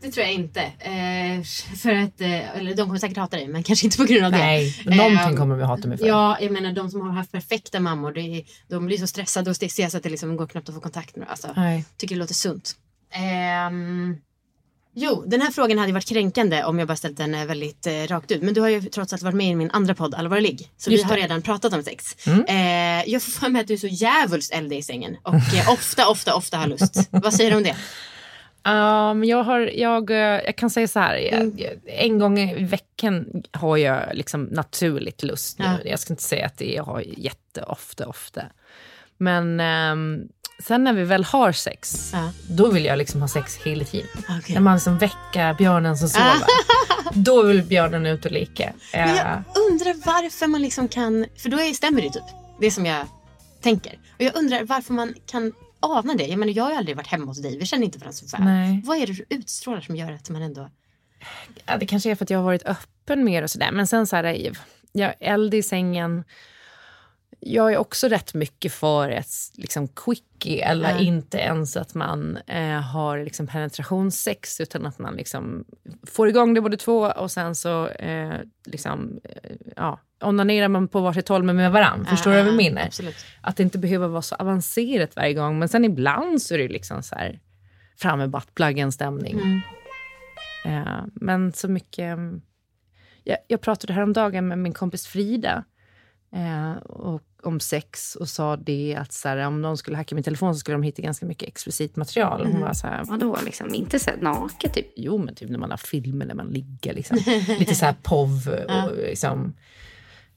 [0.00, 0.60] Det tror jag inte.
[0.62, 1.42] Eh,
[1.76, 4.30] för att, eh, eller de kommer säkert hata dig men kanske inte på grund av
[4.30, 4.96] Nej, det.
[4.96, 6.06] någonting Eh, kommer vi hata mig för.
[6.06, 9.56] Ja, jag menar de som har haft perfekta mammor, är, de blir så stressade och
[9.56, 11.30] stressiga så att det liksom går knappt att få kontakt med dem.
[11.30, 11.84] Alltså, Nej.
[11.96, 12.76] tycker det låter sunt.
[14.94, 17.92] Jo, den här frågan hade varit kränkande om jag bara ställt den eh, väldigt eh,
[17.92, 18.42] rakt ut.
[18.42, 20.70] Men du har ju trots allt varit med i min andra podd Allvarlig.
[20.76, 21.22] Så Just vi har det.
[21.22, 22.16] redan pratat om sex.
[22.26, 22.44] Mm.
[22.44, 25.16] Eh, jag får för mig att du är så djävulskt eldig i sängen.
[25.22, 27.08] Och eh, ofta, ofta, ofta har lust.
[27.10, 27.76] Vad säger du om det?
[28.70, 31.54] Um, jag, har, jag, eh, jag kan säga så här, jag, Mm.
[31.58, 35.56] jag- en gång i veckan har jag liksom naturligt lust.
[35.58, 35.76] Ja.
[35.84, 38.42] Jag ska inte säga att det jag har jätteofta, ofta.
[39.18, 40.20] Men ehm,
[40.62, 42.32] sen när vi väl har sex, Ja.
[42.48, 44.08] då vill jag liksom ha sex hela tiden.
[44.38, 44.54] Okej.
[44.54, 46.42] När man liksom väcker björnen som sover,
[47.12, 48.72] då vill björnen ut och leka.
[48.92, 52.22] Men Eh, jag undrar varför man liksom kan, för då är, stämmer det typ.
[52.60, 53.06] Det som jag
[53.62, 53.92] tänker.
[54.18, 56.26] Och jag undrar varför man kan ana det.
[56.26, 58.36] Jag menar jag har ju aldrig varit hemma hos dig, vi känner inte varandra så
[58.36, 58.44] väl.
[58.46, 58.82] Nej.
[58.84, 60.70] Vad är det du utstrålar som gör att man ändå...
[61.66, 63.70] Ja, det kanske är för att jag har varit öppen mer och sådär.
[63.72, 64.24] Men sen så här,
[64.92, 66.24] jag är eld i sängen.
[67.42, 70.98] Jag är också rätt mycket för ett liksom, quickie eller Ja.
[70.98, 75.64] inte ens att man eh, har liksom, penetrationssex utan att man liksom,
[76.06, 81.00] får igång det både två och sen så eh, liksom, eh, ja, onanerar man på
[81.00, 82.10] varsitt håll men med varandra.
[82.10, 82.82] Förstår du vad jag menar?
[82.86, 83.16] Absolut.
[83.40, 85.58] Att det inte behöver vara så avancerat varje gång.
[85.58, 87.40] Men sen ibland så är det liksom så här
[87.96, 89.40] fram med buttpluggen stämning.
[89.40, 89.60] Mm.
[90.64, 92.12] Eh, men så mycket...
[92.12, 92.42] mm,
[93.24, 95.64] Jag, jag pratade häromdagen med min kompis Frida
[96.32, 100.24] eh, och, om sex och sa det att så här, om någon skulle hacka min
[100.24, 102.46] telefon så skulle de hitta ganska mycket explicit material.
[102.46, 104.86] Hon var så här, Vadå, liksom inte så naket typ?
[104.96, 107.16] jo men typ när man har filmer när man ligger liksom.
[107.58, 109.54] Lite så här POV och liksom.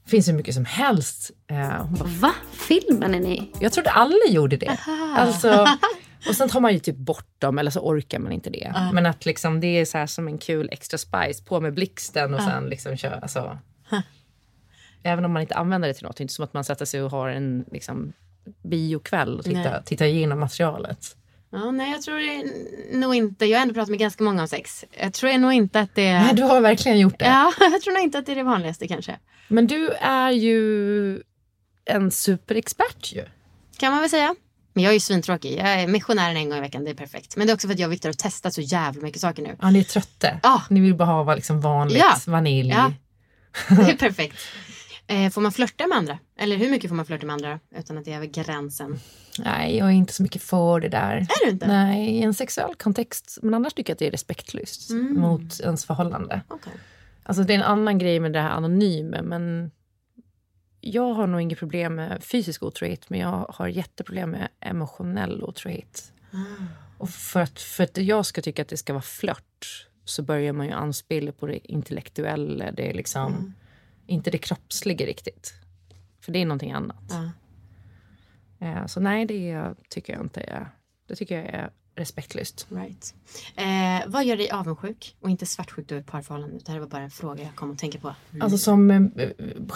[0.06, 1.30] Finns hur mycket som helst.
[1.46, 2.34] Eh, hon bara, Va?
[2.52, 3.50] Filmen är ni?
[3.60, 4.78] jag trodde alla gjorde det.
[5.16, 5.66] Alltså,
[6.28, 8.74] och sen tar man ju typ bort dem eller så orkar man inte det.
[8.92, 12.42] Men att liksom, det är så som en kul extra spice, på med blixten och
[12.42, 13.14] sen liksom köra.
[13.14, 13.58] Alltså,
[15.04, 16.16] även om man inte använder det till något.
[16.16, 18.12] Det är inte som att man sätter sig och har en liksom,
[18.62, 21.16] biokväll och tittar, tittar igenom materialet.
[21.50, 22.20] Ja, nej, jag tror
[22.98, 23.46] nog inte.
[23.46, 24.84] Jag har ändå pratat med ganska många om sex.
[25.00, 26.12] Jag tror nog inte att det...
[26.12, 27.24] Nej, du har verkligen gjort det.
[27.24, 29.18] Ja, jag tror nog inte att det är det vanligaste kanske.
[29.48, 31.22] Men du är ju
[31.84, 33.24] en superexpert ju.
[33.78, 34.34] Kan man väl säga.
[34.72, 35.58] Men jag är ju svintråkig.
[35.58, 36.84] Jag är missionären en gång i veckan.
[36.84, 37.36] Det är perfekt.
[37.36, 39.42] Men det är också för att jag och Viktor har testat så jävla mycket saker
[39.42, 39.56] nu.
[39.60, 40.28] Ja, ni är trötta.
[40.42, 40.62] Ja.
[40.70, 42.16] Ni vill bara ha liksom vanligt, Ja.
[42.26, 42.68] vanilj.
[42.70, 42.92] Ja.
[43.76, 44.36] Det är perfekt.
[45.06, 46.18] Eh, får man flörta med andra?
[46.36, 48.98] Eller hur mycket får man flörta med andra utan att det är över gränsen?
[49.38, 51.16] Nej, jag är inte så mycket för det där.
[51.16, 51.66] Är du inte?
[51.66, 53.38] Nej, i en sexuell kontext.
[53.42, 55.20] Men annars tycker jag att det är respektlöst Mm.
[55.20, 56.40] mot ens förhållande.
[56.48, 56.72] Okej.
[57.22, 59.70] Alltså det är en annan grej med det här anonyma, men
[60.80, 66.12] jag har nog inget problem med fysisk otrohet, men jag har jätteproblem med emotionell otrohet.
[66.98, 70.52] Och för att, för att jag ska tycka att det ska vara flört så börjar
[70.52, 73.54] man ju anspela på det intellektuella, det är liksom
[74.06, 75.54] inte det kroppsliga riktigt.
[76.20, 77.04] För det är någonting annat.
[77.08, 77.30] Ja.
[78.66, 80.68] Eh, Så nej, det tycker jag inte är,
[81.08, 82.66] det tycker jag är respektlöst.
[82.70, 83.14] Right.
[83.56, 85.16] Eh, vad gör dig avundsjuk?
[85.20, 86.58] Och inte svartsjuk då i ett parförhållande.
[86.66, 88.14] Det här var bara en fråga jag kom att tänka på.
[88.40, 89.02] Alltså som eh,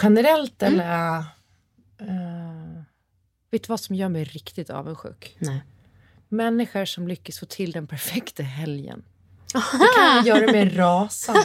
[0.03, 1.19] generellt eller...
[1.99, 2.83] eh,
[3.51, 5.37] vet du vad som gör mig riktigt avundsjuk?
[5.39, 5.63] Nej.
[6.29, 9.05] Människor som lyckas få till den perfekta helgen.
[9.53, 11.41] Det kan göra mig rasande.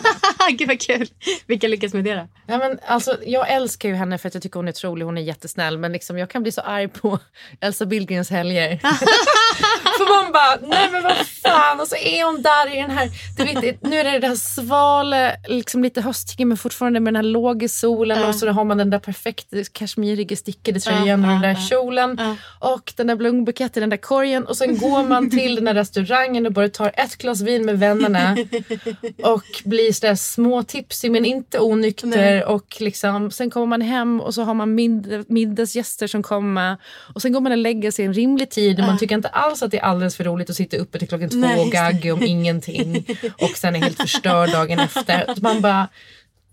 [0.49, 1.07] Gud vad kul.
[1.47, 2.27] Vilka lyckas med det då?
[2.47, 5.17] Ja, men alltså, jag älskar ju henne för att jag tycker hon är trolig, hon
[5.17, 5.77] är jättesnäll.
[5.77, 7.19] Men liksom, jag kan bli så arg på
[7.61, 8.79] Elsa Billgrens helger.
[9.97, 11.79] för man bara, nej men vad fan.
[11.79, 14.35] Och så är hon där i den här, du vet, nu är det det här
[14.35, 18.23] svale, liksom lite hösttyge men fortfarande med den här låga solen.
[18.23, 22.19] Och så har man den där perfekta kashmiriga stickade tröjan och den där kjolen.
[22.59, 24.45] Och den där blombukett i den där korgen.
[24.45, 27.79] Och sen går man till den där restaurangen och bara tar ett glas vin med
[27.79, 28.37] vännerna
[29.23, 32.07] och blir sådär småtipsig men inte onykter.
[32.07, 32.43] Nej.
[32.43, 36.77] Och liksom, sen kommer man hem och så har man mid middagsgäster som kommer.
[37.15, 39.42] Och sen går man och lägger sig en rimlig tid och man tycker inte alls
[39.43, 42.13] att det är alldeles för roligt att sitta uppe till klockan två Nej, och gagga
[42.13, 43.05] om ingenting.
[43.41, 45.41] Och sen är helt förstörd dagen efter.
[45.41, 45.87] Man bara,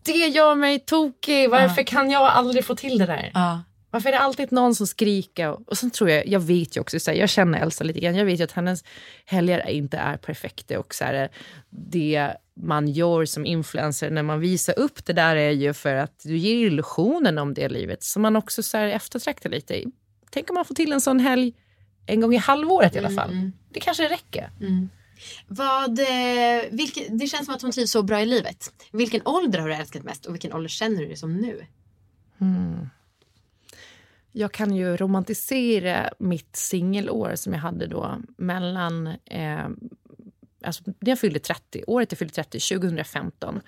[0.03, 1.51] det gör mig tokig.
[1.51, 3.31] Varför kan jag aldrig få till det där?
[3.35, 3.63] Ja.
[3.91, 5.49] Varför är det alltid någon som skriker?
[5.49, 8.01] Och, och sen tror jag, jag vet ju också, så här, jag känner Elsa lite
[8.01, 8.85] grann, jag vet ju att hennes
[9.25, 11.29] helger inte är perfekta och så här,
[11.71, 12.33] det
[12.63, 16.37] man gör som influencer när man visar upp det där är ju för att du
[16.37, 19.85] ger illusionen om det livet som man också så här, eftertraktar lite.
[20.31, 21.55] Tänk om man får till en sån helg
[22.07, 23.51] en gång i halvåret i alla fall.
[23.73, 24.51] Det kanske räcker.
[25.47, 26.07] Vad, eh,
[26.71, 28.73] vilken, det känns som att hon trivs så bra i livet.
[28.93, 31.67] Vilken ålder har du älskat mest och vilken ålder känner du dig som nu?
[34.33, 39.07] Jag kan ju romantisera mitt singelår som jag hade då mellan...
[39.07, 39.69] Eh,
[40.65, 43.61] alltså när jag fyllde 30, året jag fyllde 30, 2015.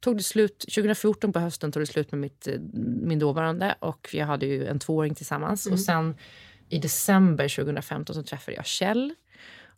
[0.00, 2.60] Tog det slut, 2014 på hösten tog det slut med mitt, eh,
[3.02, 5.66] min dåvarande och jag hade ju en tvååring tillsammans.
[5.66, 6.14] Och sen
[6.68, 9.14] i december 2015 så träffade jag Kjell.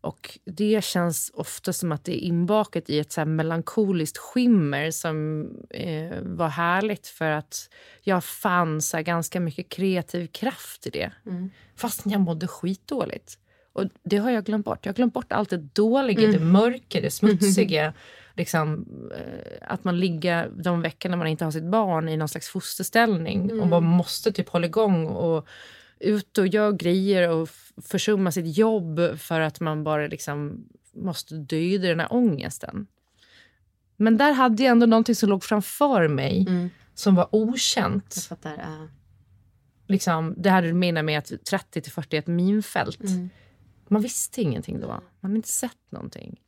[0.01, 5.49] Och det känns ofta som att det är inbakat i ett så melankoliskt skimmer som
[5.71, 7.71] eh, var härligt för att
[8.03, 11.13] jag fann så ganska mycket kreativ kraft i det.
[11.77, 13.39] Fast jag mådde skitdåligt.
[13.73, 14.87] Och det har jag glömt bort.
[14.87, 17.93] Jag har glömt bort allt det dåliga, det mörka, det smutsiga.
[18.35, 18.87] Liksom,
[19.17, 23.61] eh, att man ligger de veckorna man inte har sitt barn i någon slags fosterställning
[23.61, 25.49] och man måste typ hålla igång och
[26.01, 31.35] ut och gör grejer och f- försumma sitt jobb för att man bara liksom måste
[31.35, 32.87] döda den här ångesten.
[33.97, 36.47] Men där hade jag ändå någonting som låg framför mig
[36.95, 38.15] som var okänt.
[38.17, 38.55] Jag fattar.
[38.55, 38.85] Uh.
[39.87, 42.99] Liksom, det här du menar med att 30 till 40 är ett minfält.
[43.89, 44.87] Man visste ingenting då.
[44.89, 46.41] Man hade inte sett någonting.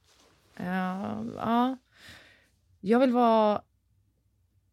[0.56, 1.78] Ja, ja.
[2.80, 3.62] Jag vill vara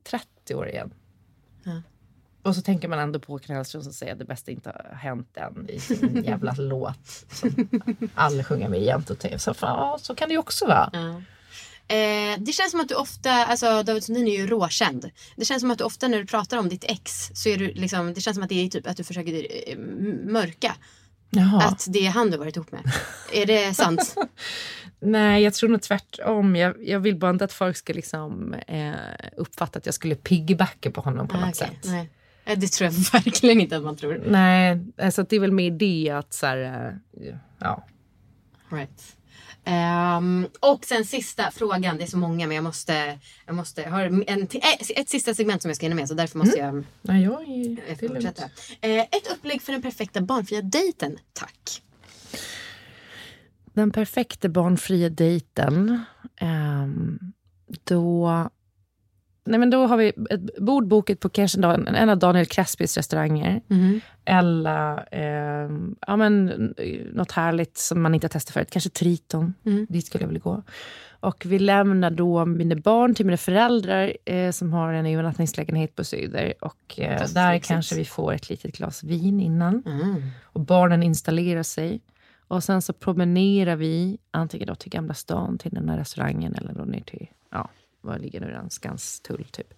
[0.03, 0.93] 30 år igen.
[1.63, 1.81] Ja.
[2.43, 4.95] Och så tänker man ändå på Håkan Hellström som säger att det bästa inte har
[4.97, 7.25] hänt än i sin jävla låt.
[7.31, 7.69] Som
[8.15, 9.25] alla sjunger med jämt och.
[9.37, 10.91] Så, ja, så kan det ju också vara.
[11.89, 15.09] Eh, det känns som att du ofta, alltså David Sundin är ju råkänd.
[15.35, 17.67] Det känns som att du ofta när du pratar om ditt ex så är du
[17.73, 19.77] liksom, det känns som att det är typ att du försöker eh,
[20.31, 20.75] mörka.
[21.29, 21.61] Jaha.
[21.63, 22.91] Att det är han du varit ihop med.
[23.33, 24.15] är det sant?
[24.99, 26.55] Nej, jag tror nog tvärtom.
[26.55, 28.91] Jag, jag vill bara inte att folk ska liksom, eh,
[29.37, 31.67] uppfatta att jag skulle piggybacka på honom på Ah, något okej.
[31.81, 31.91] sätt.
[31.91, 32.09] Nej.
[32.47, 32.93] Eh, Det tror jag
[33.23, 34.23] verkligen inte att man tror.
[34.27, 37.83] Nej, alltså det är väl mer det att så här, eh, ja.
[38.69, 39.13] Right.
[39.63, 43.89] Ehm, och sen sista frågan, det är så många men jag måste, jag måste jag
[43.91, 44.37] har en, eh,
[44.95, 47.67] ett sista segment som jag ska hinna med så därför måste jag Nej, jag är,
[47.77, 47.99] lugnt.
[48.13, 48.43] fortsätta.
[48.81, 51.81] Eh, ett upplägg för den perfekta barnfria dejten, tack.
[53.73, 56.01] Den perfekta barnfria dejten.
[56.41, 57.19] ehm,
[57.83, 58.49] då,
[59.47, 62.97] nej men då har vi ett bord bokat på kanske en, en av Daniel Craspis
[62.97, 63.61] restauranger.
[64.25, 68.71] Eller ehm, ja, men, eh, något härligt som man inte har testat förut.
[68.71, 69.53] Kanske Triton.
[69.89, 70.63] Dit skulle jag vilja gå.
[71.19, 76.03] Och vi lämnar då mina barn till mina föräldrar eh, som har en övernattningslägenhet på
[76.03, 76.53] Söder.
[76.61, 77.67] Och eh, där lyxigt.
[77.67, 79.83] kanske vi får ett litet glas vin innan.
[80.43, 82.01] Och barnen installerar sig.
[82.47, 86.73] Och sen så promenerar vi antingen då till Gamla stan, till den här restaurangen eller
[86.73, 87.69] då ner till, ja,
[88.01, 88.69] var ligger nu den?
[88.69, 89.73] Skanstull typ.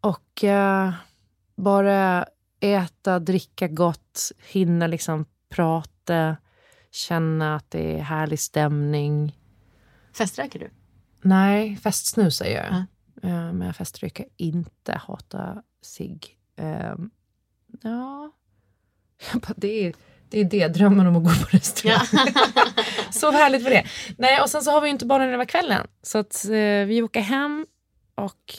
[0.00, 0.92] Och eh,
[1.56, 2.26] bara
[2.60, 6.36] äta, dricka gott, hinna liksom prata,
[6.90, 9.38] känna att det är härlig stämning.
[10.12, 10.70] Feströker du?
[11.22, 12.72] Nej, festsnusar gör jag.
[13.22, 13.28] Ja.
[13.28, 16.38] Eh, Men jag feströker inte, hatar cigg.
[16.56, 17.10] Ehm,
[17.82, 18.32] ja,
[19.56, 19.94] det är
[20.32, 22.00] det, är det drömmen om att gå på restaurang.
[23.12, 23.84] så härligt för det.
[24.18, 25.86] Nej, och sen så har vi ju inte barnen över kvällen.
[26.02, 26.50] Så att eh,
[26.86, 27.66] vi åker hem
[28.14, 28.54] och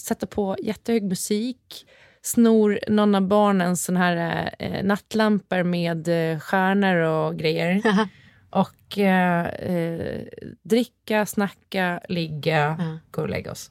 [0.00, 1.86] sätter på jättehög musik.
[2.22, 7.82] Snor någon av barnen sån här eh, nattlampor med eh, stjärnor och grejer.
[8.50, 10.22] och eh, eh,
[10.62, 12.98] dricka, snacka, ligga, Ja.
[13.10, 13.70] gå och lägga oss.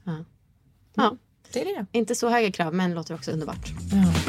[0.96, 1.16] Ja.
[1.54, 1.86] Det är det.
[1.92, 3.68] Inte så höga krav men låter också underbart.
[3.92, 4.25] Ja.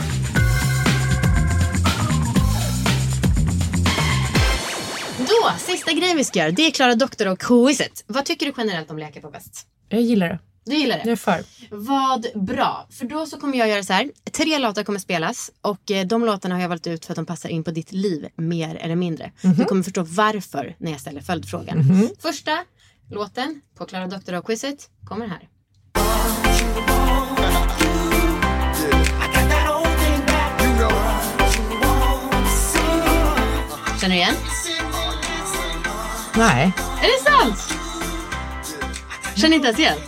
[5.58, 8.04] Sista grejen vi ska göra, det är Klara Doktor och quizet.
[8.06, 9.66] Vad tycker du generellt om Leka på fest?
[9.88, 10.38] Jag gillar det.
[10.64, 11.10] Du gillar Jag det?
[11.10, 11.44] är för.
[11.70, 12.86] Vad bra.
[12.90, 14.10] För då så kommer jag göra så här.
[14.32, 17.26] Tre låtar kommer spelas och eh, de låtarna har jag valt ut för att de
[17.26, 19.32] passar in på ditt liv mer eller mindre.
[19.56, 22.08] Du kommer förstå varför när jag ställer följdfrågan.
[22.18, 22.58] Första
[23.10, 25.48] låten på Klara Doktor och quizet kommer här.
[34.00, 34.34] Känner du igen?
[36.38, 36.72] Nej.
[37.02, 37.78] Är det sant?
[39.36, 39.98] Känner inte ens igen?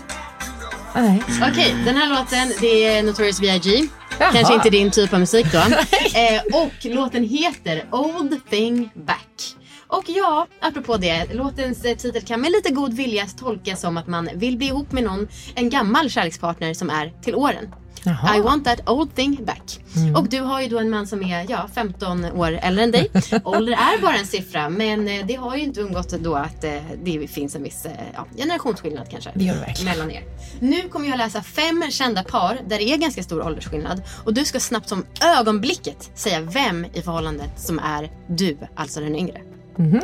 [0.94, 1.22] Nej.
[1.50, 3.88] Okej, den här låten det är Notorious B.I.G.
[4.18, 4.32] Jaha.
[4.32, 5.58] Kanske inte din typ av musik då.
[6.18, 9.56] eh, och låten heter Old Thing Back.
[9.86, 14.06] Och ja, apropå det, låtens eh, titel kan med lite god vilja tolkas som att
[14.06, 17.74] man vill bli ihop med någon, en gammal kärlekspartner som är till åren.
[18.04, 18.36] Jaha.
[18.36, 19.80] I want that old thing back.
[20.16, 23.10] Och du har ju då en man som är ja, 15 år äldre än dig.
[23.44, 26.72] Ålder är bara en siffra men eh, det har ju inte undgått då att eh,
[27.04, 29.30] det finns en viss eh, ja, generationsskillnad kanske.
[29.34, 29.84] Det gör det.
[29.84, 30.22] Mellan er.
[30.60, 34.02] Nu kommer jag läsa fem kända par där det är ganska stor åldersskillnad.
[34.24, 35.04] Och du ska snabbt som
[35.38, 39.40] ögonblicket säga vem i förhållandet som är du, alltså den yngre.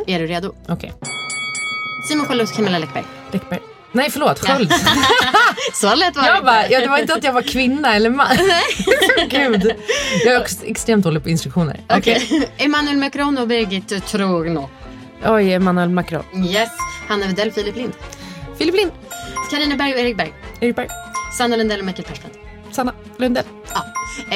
[0.06, 0.54] Är du redo?
[0.68, 0.92] Okej.
[2.08, 3.04] Simon Sköld och Camilla Läckberg.
[3.32, 3.60] Läckberg.
[3.94, 4.72] Nej förlåt, Sköld.
[5.74, 8.10] Så lätt var det Jag bara, ja, det var inte att jag var kvinna eller
[8.10, 8.26] man.
[9.28, 9.74] Gud.
[10.24, 11.80] Jag är också extremt dålig på instruktioner.
[11.88, 12.48] Okej.
[12.56, 14.70] Emmanuel Macron och Birgit Trogno.
[15.26, 16.24] Oj, Emmanuel Macron.
[16.46, 16.70] Yes.
[17.08, 17.92] Hanna Widell, Filip Lind.
[18.58, 18.90] Filip Lind.
[19.50, 20.32] Carina Berg och Erik Berg.
[20.60, 20.88] Erik Berg.
[21.38, 22.38] Sanna Lundell och Mikael Persbrandt.
[22.70, 23.44] Sanna Lundell.
[23.74, 23.84] Ja.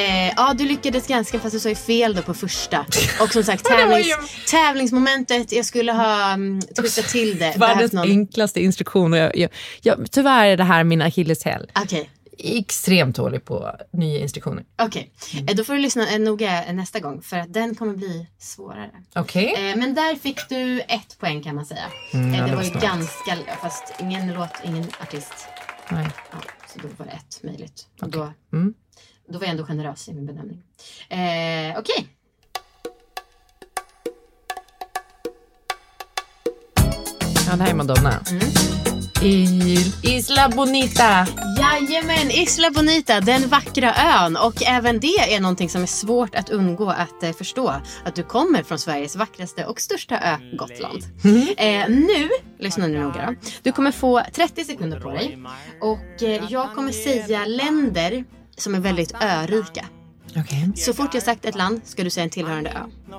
[0.00, 2.86] Eh, ja, du lyckades ganska fast du sa ju fel då på första.
[3.20, 4.14] Och som sagt, tävlings, ju-
[4.50, 7.54] tävlingsmomentet, jag skulle ha um, twistat till det.
[7.56, 9.18] Världens någon- enklaste instruktioner.
[9.18, 9.50] Jag, jag,
[9.82, 11.70] jag, tyvärr är det här min akilleshäl.
[11.82, 12.10] Okej,
[12.40, 14.64] Extremt dålig på nya instruktioner.
[14.82, 15.12] okej.
[15.48, 18.90] Eh, då får du lyssna eh, noga nästa gång för att den kommer bli svårare.
[19.14, 19.54] Okej.
[19.70, 21.84] Eh, men där fick du ett poäng kan man säga.
[22.12, 22.84] Mm, eh, det det var ju snabbt.
[22.86, 25.32] ganska, fast ingen låt, ingen artist.
[25.90, 26.08] Nej.
[26.32, 26.38] Ja,
[26.72, 27.86] så då var det ett möjligt.
[28.02, 28.74] Och då, Mm.
[29.28, 30.62] Då var jag ändå generös i min bedömning.
[31.08, 32.06] Eh, Okej.
[37.46, 38.20] Ja, det här är Madonna.
[38.30, 38.40] Mm.
[40.02, 41.26] Isla Bonita.
[41.58, 44.36] Jajamän, Isla Bonita, den vackra ön.
[44.36, 47.74] Och även det är någonting som är svårt att undgå att eh, förstå.
[48.04, 51.02] Att du kommer från Sveriges vackraste och största ö, Gotland.
[51.56, 53.48] Eh, nu, lyssna nu noga då.
[53.62, 55.38] Du kommer få 30 sekunder på dig.
[55.80, 58.24] Och eh, jag kommer säga länder
[58.58, 59.84] som är väldigt örika.
[60.36, 60.70] Okej.
[60.76, 62.78] Så fort jag sagt ett land ska du säga en tillhörande ö.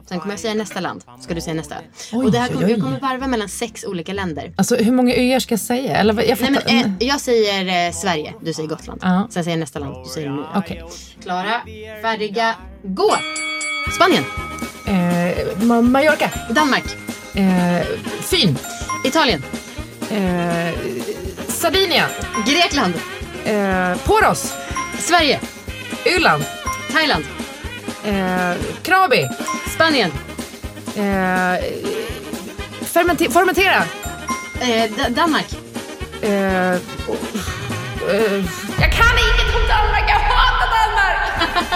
[0.09, 1.79] Sen kommer jag säga nästa land, ska du säga nästa ö.
[2.11, 2.71] Oj, och det här kommer, oj.
[2.71, 4.53] jag kommer varva mellan sex olika länder.
[4.55, 5.95] Alltså hur många öar ska jag säga?
[5.97, 6.73] Eller, jag Nej, fattar.
[6.73, 8.99] men, eh, jag säger eh, Sverige, du säger Gotland.
[9.03, 9.27] Ja.
[9.31, 10.43] Sen säger jag nästa land, du säger nu.
[10.55, 10.83] Okej.
[11.23, 11.61] Klara,
[12.01, 13.15] färdiga, gå!
[13.95, 14.23] Spanien,
[14.85, 14.93] Eh,
[15.57, 16.31] Ma- Mallorca.
[16.49, 16.83] Danmark,
[17.33, 17.85] Eh,
[18.21, 18.57] Fyn.
[19.05, 19.43] Italien,
[20.11, 20.73] Eh,
[21.47, 22.09] Sardinien.
[22.47, 22.93] Grekland,
[23.45, 24.53] Eh, Poros.
[24.99, 25.39] Sverige,
[26.05, 26.43] Irland.
[26.91, 27.25] Thailand,
[28.03, 29.27] Eh, Krabi.
[29.75, 30.11] Spanien,
[30.95, 31.59] Eh,
[32.81, 33.83] fermenter- fermentera.
[34.61, 35.45] eh, D- Danmark.
[36.21, 36.29] Eh,
[37.07, 37.17] oh,
[38.09, 38.45] eh,
[38.79, 41.19] jag kan inget om Danmark, jag hatar Danmark!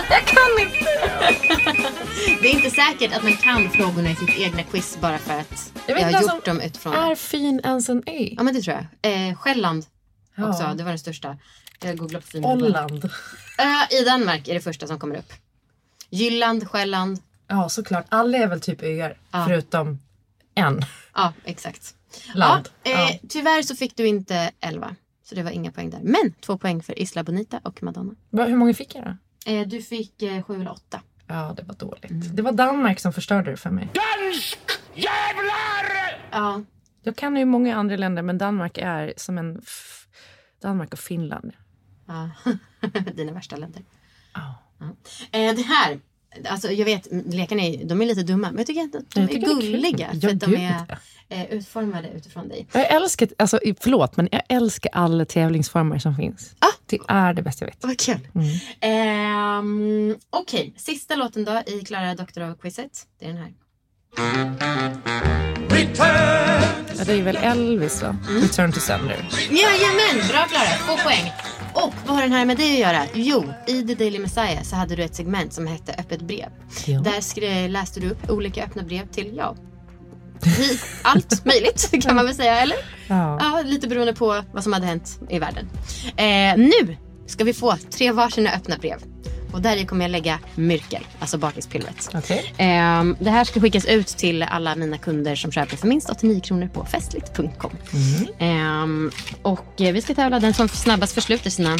[0.09, 1.89] Jag kan inte!
[2.41, 5.71] Det är inte säkert att man kan frågorna i sitt egna quiz bara för att
[5.87, 8.27] Jag jag, har inte gjort dem utifrån Är Fyn ens en ö?
[8.37, 9.29] Ja men det tror jag.
[9.29, 9.85] Eh, Själland
[10.35, 10.49] Ja.
[10.49, 11.37] också, det var den största.
[11.83, 12.45] Jag googlade på fin.
[12.45, 13.05] Åland.
[13.57, 15.33] Ö i Danmark är det första som kommer upp.
[16.09, 17.19] Jylland, Själland.
[17.47, 18.05] Ja, såklart.
[18.09, 19.45] Alla är väl typ öar, Ja.
[19.47, 19.99] förutom
[20.55, 20.81] en.
[21.13, 21.95] Ja, exakt.
[22.35, 22.69] Land.
[22.83, 24.95] Ja, eh, Tyvärr så fick du inte 11.
[25.23, 25.99] Så det var inga poäng där.
[26.03, 28.15] Men två poäng för Isla Bonita och Madonna.
[28.29, 29.51] Va, Hur många fick jag då?
[29.51, 31.01] Eh, du fick eh, sju eller åtta.
[31.27, 32.35] Ja, det var dåligt.
[32.35, 33.89] Det var Danmark som förstörde det för mig.
[36.31, 36.61] Ja.
[37.03, 39.57] Jag kan ju många andra länder, men Danmark är som en...
[39.63, 40.05] F-
[40.61, 41.51] Danmark och Finland.
[42.05, 42.29] Ja.
[43.13, 43.81] Dina värsta länder.
[44.33, 44.55] Ja.
[44.79, 44.85] Ja.
[45.39, 45.99] Eh, det här.
[46.49, 48.47] Alltså jag vet, lekarna är, de är lite dumma.
[48.47, 50.09] Men jag tycker att de är gulliga.
[50.21, 50.97] För att de är
[51.29, 52.67] eh, utformade utifrån dig.
[52.71, 56.55] Jag älskar, alltså, förlåt, men jag älskar alla tävlingsformer som finns.
[56.59, 56.67] Ah.
[56.85, 57.83] Det är det bästa jag vet.
[57.83, 58.19] Vad kul.
[58.35, 58.47] Mm.
[58.79, 63.07] Ehm, Okej, sista låten då i Klara Doktorov-quizet.
[63.19, 63.53] Det är den här.
[66.97, 68.17] Ja, det är väl Elvis va?
[68.41, 69.29] Return to sender.
[69.49, 70.77] Jajamän, bra Klara.
[70.87, 71.31] Två poäng.
[71.73, 73.03] Och vad har den här med dig att göra?
[73.13, 76.49] Jo, i The Daily Messiah så hade du ett segment som hette Öppet brev.
[76.85, 76.99] Ja.
[76.99, 79.55] Där läste du upp olika öppna brev till, ja,
[81.01, 82.77] allt möjligt kan man väl säga, eller?
[83.07, 83.37] Ja.
[83.41, 85.69] Ja, lite beroende på vad som hade hänt i världen.
[86.17, 86.97] Eh, nu
[87.27, 88.97] ska vi få tre varsina öppna brev.
[89.53, 92.09] Och där i kommer jag lägga myrkel, alltså bakispillret.
[92.13, 92.53] Okej.
[92.57, 96.41] Ehm, det här ska skickas ut till alla mina kunder som köper för minst 89
[96.41, 97.71] kronor på festligt.com.
[98.39, 100.39] Ehm, och eh, vi ska tävla.
[100.39, 101.77] Den som snabbast försluter sina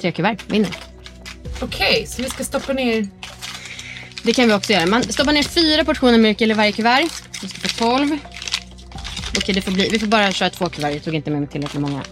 [0.00, 0.70] tre kuvert vinner.
[1.60, 3.08] Okej, så vi ska stoppa ner...
[4.22, 4.86] Det kan vi också göra.
[4.86, 7.10] Man stoppar ner fyra portioner myrkel i varje kuvert.
[7.42, 8.18] Vi ska få 12.
[9.36, 9.88] Okej, det får bli.
[9.92, 10.90] Vi får bara köra två kuvert.
[10.92, 12.02] Jag tog inte med mig tillräckligt många.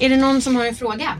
[0.00, 1.16] Är det någon som har en fråga?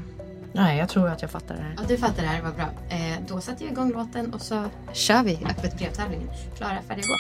[0.53, 1.75] Nej, jag tror att jag fattar det här.
[1.77, 2.43] Ja, du fattar det här.
[2.43, 2.69] Vad bra.
[2.89, 6.29] Eh, då sätter jag igång låten och så kör vi öppet brevtävlingen.
[6.57, 7.15] Klara, färdiga, gå.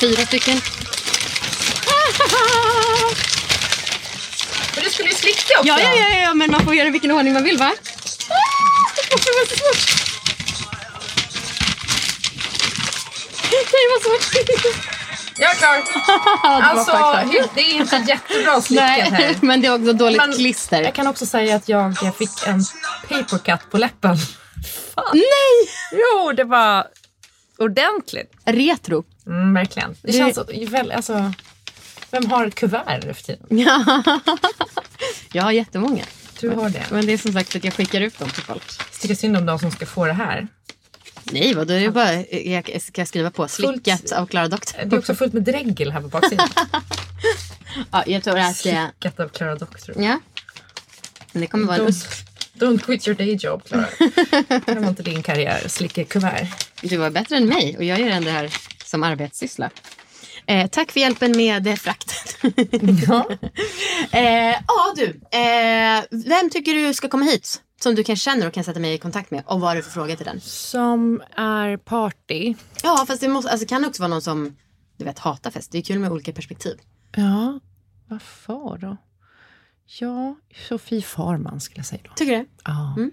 [0.00, 0.56] Fyra stycken.
[4.74, 5.68] Men du skulle ju slicka också.
[5.68, 7.72] Ja, ja, ja, ja, men man får göra i vilken ordning man vill va?
[13.52, 14.90] Nej, vad svårt.
[15.40, 15.82] Jag är klar.
[16.62, 17.44] Alltså, fan klar.
[17.54, 19.36] det är inte jättebra slickat här.
[19.46, 20.82] Men det är också dåligt Men klister.
[20.82, 22.64] Jag kan också säga att jag fick en
[23.08, 24.16] papercut på läppen.
[25.12, 25.68] Nej!
[25.92, 26.86] Jo, det var
[27.58, 28.32] ordentligt.
[28.44, 29.04] Retro.
[29.26, 29.90] Mm, verkligen.
[30.02, 31.32] Det Det- känns så, väl, alltså,
[32.10, 33.46] vem har kuvert nu för tiden?
[33.58, 34.02] Ja.
[35.32, 36.04] Jag har jättemånga.
[36.40, 36.82] Du har det.
[36.90, 38.62] Men det är som sagt att jag skickar ut dem till folk.
[39.00, 40.48] Tycker synd om de som ska få det här.
[41.24, 44.84] Nej, vad då är det bara, jag ska skriva på slickat av Klara Doktor.
[44.84, 46.48] Det är också fullt med dregel här på baksidan.
[47.90, 48.48] Ja, jag tror att...
[48.48, 49.94] eh, Slickat av Clara Doctor.
[50.02, 50.20] Ja.
[51.32, 53.86] Det kommer vara en Don't, don't quit your day job, Clara.
[54.66, 55.68] Det var inte din karriär.
[55.68, 56.46] Slicka kuvert.
[56.82, 58.50] Du var bättre än mig och jag gör ändå det här
[58.84, 59.70] som arbetssyssla.
[60.46, 62.52] Eh, tack för hjälpen med eh, frakten.
[63.08, 63.30] Ja.
[64.18, 65.04] eh, ja du,
[65.38, 67.60] eh, vem tycker du ska komma hit?
[67.82, 69.42] Som du kanske känner och kan sätta mig i kontakt med.
[69.46, 70.40] Och vad du för fråga till den?
[70.40, 72.54] Som är party.
[72.82, 74.56] Ja, fast det måste, alltså, kan också vara någon som
[74.96, 75.72] du vet, hatar fest.
[75.72, 76.80] Det är kul med olika perspektiv.
[77.16, 77.60] Ja,
[78.08, 78.96] varför då?
[79.86, 80.36] Ja,
[80.68, 82.10] Sofie Farman skulle jag säga då.
[82.16, 82.46] Tycker du?
[82.64, 82.94] Ja.
[82.96, 83.10] Mm.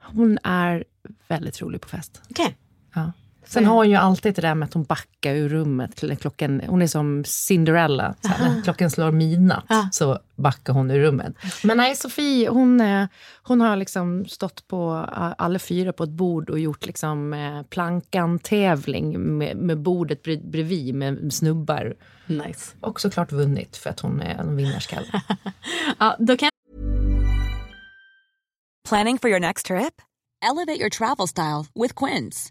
[0.00, 0.84] Hon är
[1.28, 2.22] väldigt rolig på fest.
[2.30, 2.56] Okej.
[2.94, 3.12] Ja.
[3.52, 6.04] Sen har hon ju alltid det där med att hon backar ur rummet.
[6.20, 8.14] Klockan, hon är som Cinderella.
[8.20, 9.88] Så här, när klockan slår midnatt Ja.
[9.92, 11.34] så backar hon ur rummet.
[11.64, 13.06] Men nej, Sofie hon, eh,
[13.42, 17.62] hon har liksom stått på eh, alla fyra på ett bord och gjort liksom eh,
[17.62, 21.94] plankan-tävling med, med bordet bred- bredvid med snubbar.
[22.26, 22.74] Nice.
[22.80, 25.22] Och såklart vunnit för att hon är en vinnarskalle.
[25.98, 26.48] Ja, då kan
[28.88, 29.94] Planning for your next trip?
[30.44, 32.50] Elevate your travel style with Quince.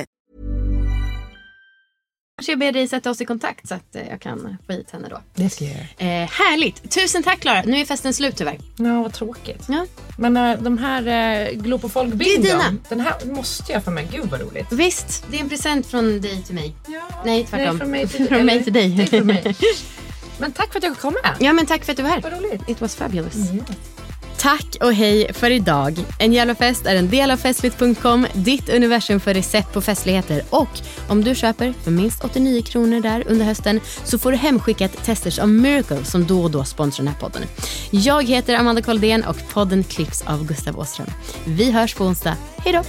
[2.37, 4.91] Kanske jag ber dig sätta oss i kontakt så att eh, jag kan få hit
[4.91, 5.21] henne då.
[5.35, 6.21] Det ska jag göra.
[6.23, 6.91] Eh, härligt!
[6.91, 7.61] Tusen tack Klara.
[7.65, 8.57] Nu är festen slut tyvärr.
[8.77, 9.63] Ja, vad tråkigt.
[9.67, 9.85] Ja.
[10.17, 11.07] Men äh, de här
[11.47, 12.75] äh, Glo på folk Det är dina.
[12.89, 14.11] den här måste jag få med.
[14.11, 14.71] Gud vad roligt.
[14.71, 16.75] Visst, det är en present från dig till mig.
[17.25, 17.65] Nej, tvärtom.
[17.67, 18.89] Nej, från mig till, från mig till dig.
[18.89, 19.55] det är från mig.
[20.39, 21.35] Men tack för att jag kom med.
[21.39, 22.21] Ja, men tack för att du var här.
[22.21, 22.69] Vad roligt.
[22.69, 23.35] It was fabulous.
[24.41, 26.05] Tack och hej för idag.
[26.19, 30.43] En jävla fest är en del av festligt.com, ditt universum för recept på festligheter.
[30.49, 30.69] Och
[31.09, 35.39] om du köper för minst 89 kronor där under hösten så får du hemskickat Testers
[35.39, 37.41] of Miracle som då och då sponsrar den här podden.
[37.91, 41.07] Jag heter Amanda Koldén och podden klipps av Gustav Åström.
[41.45, 42.37] Vi hörs på onsdag.
[42.57, 42.83] Hej då!